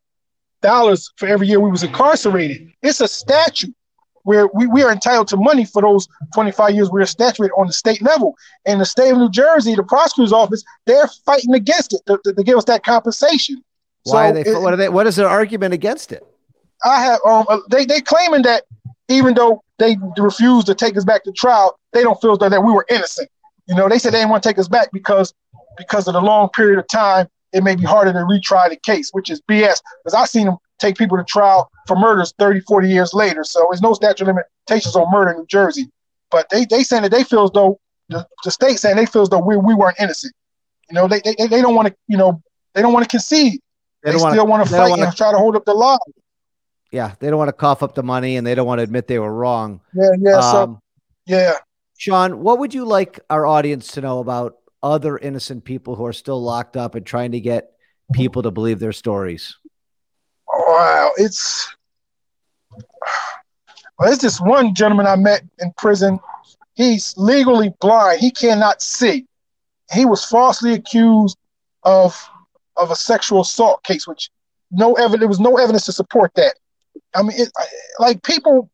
[0.63, 2.73] dollars for every year we was incarcerated.
[2.83, 3.75] It's a statute
[4.23, 7.67] where we, we are entitled to money for those 25 years we were statuted on
[7.67, 8.37] the state level.
[8.67, 12.33] And the state of New Jersey, the prosecutor's office, they're fighting against it to, to,
[12.33, 13.63] to give us that compensation.
[14.05, 14.51] Why So are they?
[14.51, 14.89] it- what are they?
[14.89, 16.27] What is their argument against it?
[16.85, 18.65] I have um uh, they they claiming that
[19.09, 22.63] even though they refused to take us back to trial, they don't feel though that
[22.65, 23.29] we were innocent.
[23.67, 25.33] You know, they said they didn't want to take us back because
[25.79, 29.11] because of the long period of time, it may be harder to retry the case,
[29.13, 29.81] which is BS.
[30.05, 33.45] Because I've seen them take people to trial for murders 30, 40 years later.
[33.45, 35.89] So there's no statute of limitations on murder in New Jersey.
[36.31, 37.79] But they they saying that they feel as though
[38.09, 40.35] the, the state saying they feel as though we, we weren't innocent.
[40.91, 42.43] You know, they they, they don't want to, you know,
[42.75, 43.61] they don't want to concede.
[44.03, 45.99] They, wanna- still want to fight wanna- and try to hold up the line.
[46.91, 49.07] Yeah, they don't want to cough up the money and they don't want to admit
[49.07, 49.81] they were wrong.
[49.95, 50.41] Yeah, yeah.
[50.41, 50.81] so Um,
[51.27, 51.55] yeah.
[51.97, 56.13] Sean, what would you like our audience to know about other innocent people who are
[56.13, 57.71] still locked up and trying to get
[58.13, 59.57] people to believe their stories?
[60.53, 61.75] Wow, it's
[63.99, 66.19] well, there's this one gentleman I met in prison.
[66.75, 68.21] He's legally blind.
[68.21, 69.27] He cannot see.
[69.93, 71.37] He was falsely accused
[71.85, 72.19] of
[72.77, 74.31] of a sexual assault case, which
[74.71, 76.55] no evidence there was no evidence to support that.
[77.15, 77.51] I mean, it,
[77.99, 78.71] like people,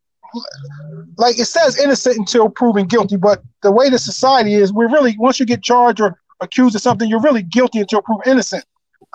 [1.17, 5.15] like it says innocent until proven guilty, but the way the society is, we're really
[5.17, 8.63] once you get charged or accused of something, you're really guilty until proven innocent.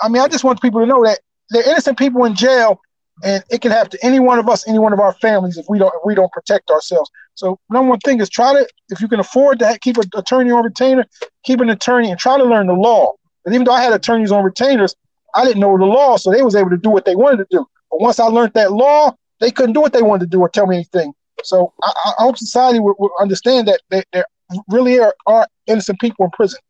[0.03, 1.21] I mean, I just want people to know that
[1.51, 2.81] there are innocent people in jail,
[3.23, 5.67] and it can happen to any one of us, any one of our families, if
[5.69, 7.11] we don't if we don't protect ourselves.
[7.35, 10.51] So number one thing is try to, if you can afford to keep an attorney
[10.51, 11.07] on retainer,
[11.45, 13.15] keep an attorney and try to learn the law.
[13.45, 14.95] And even though I had attorneys on retainers,
[15.35, 17.47] I didn't know the law, so they was able to do what they wanted to
[17.51, 17.67] do.
[17.91, 20.49] But once I learned that law, they couldn't do what they wanted to do or
[20.49, 21.13] tell me anything.
[21.43, 24.25] So I, I hope society will, will understand that there, there
[24.69, 26.61] really are, are innocent people in prison.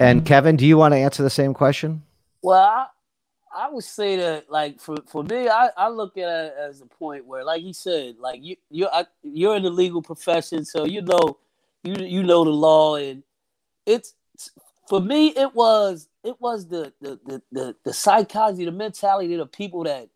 [0.00, 2.02] And Kevin, do you want to answer the same question?
[2.42, 2.86] Well, I,
[3.54, 6.86] I would say that, like for, for me, I, I look at it as a
[6.86, 10.86] point where, like you said, like you you're I, you're in the legal profession, so
[10.86, 11.38] you know
[11.84, 13.22] you you know the law, and
[13.84, 14.14] it's
[14.88, 19.40] for me it was it was the the the the, the psychology, the mentality of
[19.40, 20.08] the people that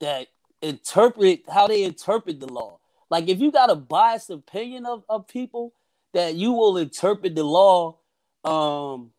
[0.00, 0.28] that
[0.62, 2.78] interpret how they interpret the law.
[3.10, 5.72] Like if you got a biased opinion of, of people,
[6.12, 7.96] that you will interpret the law
[8.44, 9.10] um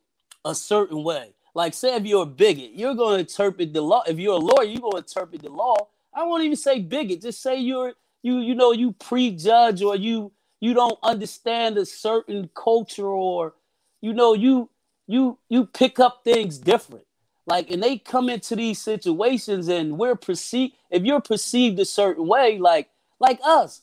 [0.44, 1.34] a certain way.
[1.54, 4.02] Like, say if you're a bigot, you're going to interpret the law.
[4.06, 5.76] If you're a lawyer, you're going to interpret the law.
[6.14, 7.22] I won't even say bigot.
[7.22, 12.50] Just say you're you you know you prejudge or you you don't understand a certain
[12.54, 13.54] culture or
[14.00, 14.70] you know you
[15.06, 17.04] you you pick up things different.
[17.46, 20.74] Like, and they come into these situations and we're perceived.
[20.90, 22.88] If you're perceived a certain way, like
[23.18, 23.82] like us,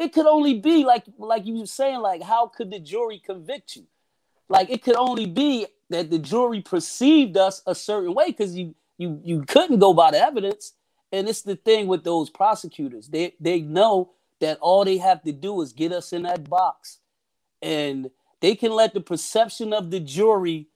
[0.00, 2.00] it could only be like like you were saying.
[2.00, 3.86] Like, how could the jury convict you?
[4.48, 8.74] Like, it could only be that the jury perceived us a certain way because you
[8.98, 10.72] you you couldn't go by the evidence.
[11.12, 13.08] And it's the thing with those prosecutors.
[13.08, 16.98] They they know that all they have to do is get us in that box.
[17.60, 18.10] And
[18.42, 20.66] they can let the perception of the jury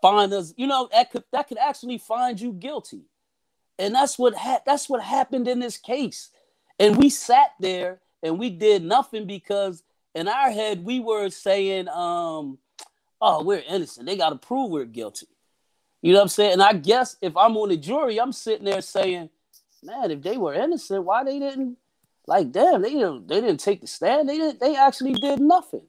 [0.00, 3.02] find us, you know, that could that could actually find you guilty.
[3.78, 6.30] And that's what ha- that's what happened in this case.
[6.78, 9.82] And we sat there and we did nothing because
[10.14, 12.58] in our head we were saying, um,
[13.20, 14.06] oh, we're innocent.
[14.06, 15.26] They got to prove we're guilty.
[16.02, 16.52] You know what I'm saying?
[16.54, 19.28] And I guess if I'm on the jury, I'm sitting there saying,
[19.82, 21.78] man, if they were innocent, why they didn't?
[22.26, 23.26] Like, damn, they didn't.
[23.26, 24.28] They didn't take the stand.
[24.28, 24.60] They didn't.
[24.60, 25.82] They actually did nothing.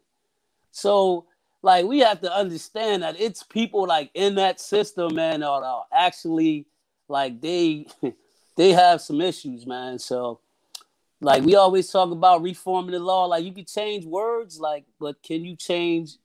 [0.73, 1.27] So,
[1.61, 5.85] like, we have to understand that it's people like in that system, man, that are
[5.93, 6.65] actually
[7.07, 7.85] like they
[8.57, 9.99] they have some issues, man.
[9.99, 10.41] So,
[11.21, 13.25] like, we always talk about reforming the law.
[13.25, 16.17] Like, you can change words, like, but can you change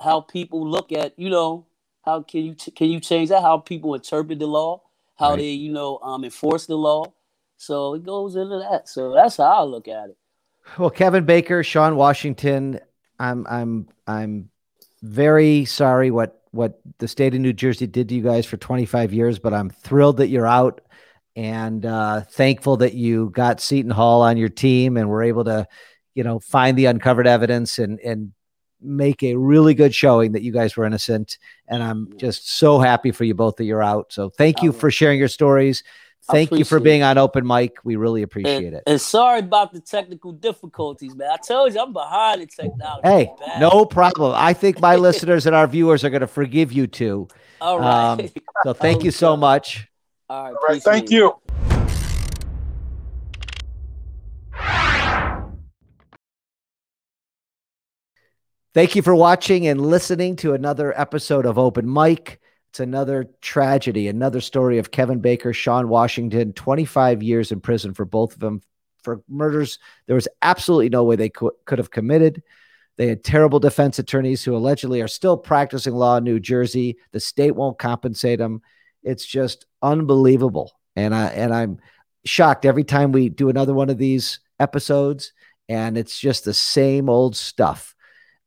[0.00, 1.66] how people look at you know
[2.04, 4.80] how can you can you change that how people interpret the law
[5.18, 5.38] how Right.
[5.38, 7.12] they you know um enforce the law
[7.56, 10.16] so it goes into that so that's how i look at it
[10.78, 12.78] Well, Kevin Baker, Sean Washington,
[13.18, 14.50] I'm I'm I'm
[15.02, 19.12] very sorry what what the state of New Jersey did to you guys for 25
[19.12, 20.80] years, but I'm thrilled that you're out
[21.36, 25.68] and uh, thankful that you got Seton Hall on your team and were able to,
[26.14, 28.32] you know, find the uncovered evidence and and
[28.80, 31.36] make a really good showing that you guys were innocent.
[31.66, 34.12] And I'm just so happy for you both that you're out.
[34.12, 34.72] So thank you Oh.
[34.72, 35.82] for sharing your stories.
[36.30, 37.04] I Thank you for being it.
[37.04, 37.78] on open mic.
[37.84, 38.82] We really appreciate And, it.
[38.86, 41.30] and sorry about the technical difficulties, man.
[41.32, 43.00] I told you I'm behind the technology.
[43.08, 43.60] Hey, Bad.
[43.60, 44.34] no problem.
[44.36, 47.28] I think my listeners and our viewers are going to forgive you too.
[47.60, 48.20] All right.
[48.20, 48.28] Um,
[48.64, 49.36] So thank you so so.
[49.38, 49.88] much.
[50.28, 50.48] All right.
[50.54, 51.32] All right, thank appreciate it.
[51.56, 52.38] you.
[58.74, 62.40] Thank you for watching and listening to another episode of Open Mic.
[62.70, 68.04] It's another tragedy, another story of Kevin Baker, Sean Washington, 25 years in prison for
[68.04, 68.62] both of them
[69.02, 72.42] for murders there was absolutely no way they could, could have committed.
[72.96, 76.96] They had terrible defense attorneys who allegedly are still practicing law in New Jersey.
[77.12, 78.60] The state won't compensate them.
[79.02, 80.72] It's just unbelievable.
[80.96, 81.78] And I and I'm
[82.24, 85.32] shocked every time we do another one of these episodes
[85.68, 87.94] and it's just the same old stuff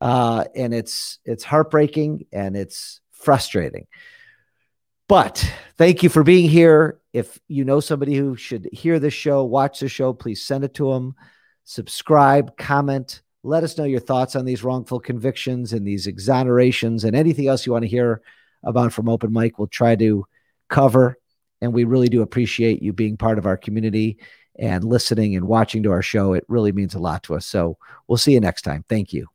[0.01, 3.87] uh, and it's it's heartbreaking and it's frustrating.
[5.07, 6.99] But thank you for being here.
[7.13, 10.73] If you know somebody who should hear this show, watch the show, please send it
[10.75, 11.15] to them.
[11.65, 17.15] Subscribe, comment, let us know your thoughts on these wrongful convictions and these exonerations and
[17.15, 18.21] anything else you want to hear
[18.63, 19.57] about from Open Mic.
[19.57, 20.25] We'll try to
[20.69, 21.17] cover.
[21.61, 24.17] And we really do appreciate you being part of our community
[24.57, 26.33] and listening and watching to our show.
[26.33, 27.45] It really means a lot to us.
[27.45, 28.83] So we'll see you next time.
[28.87, 29.30] Thank you.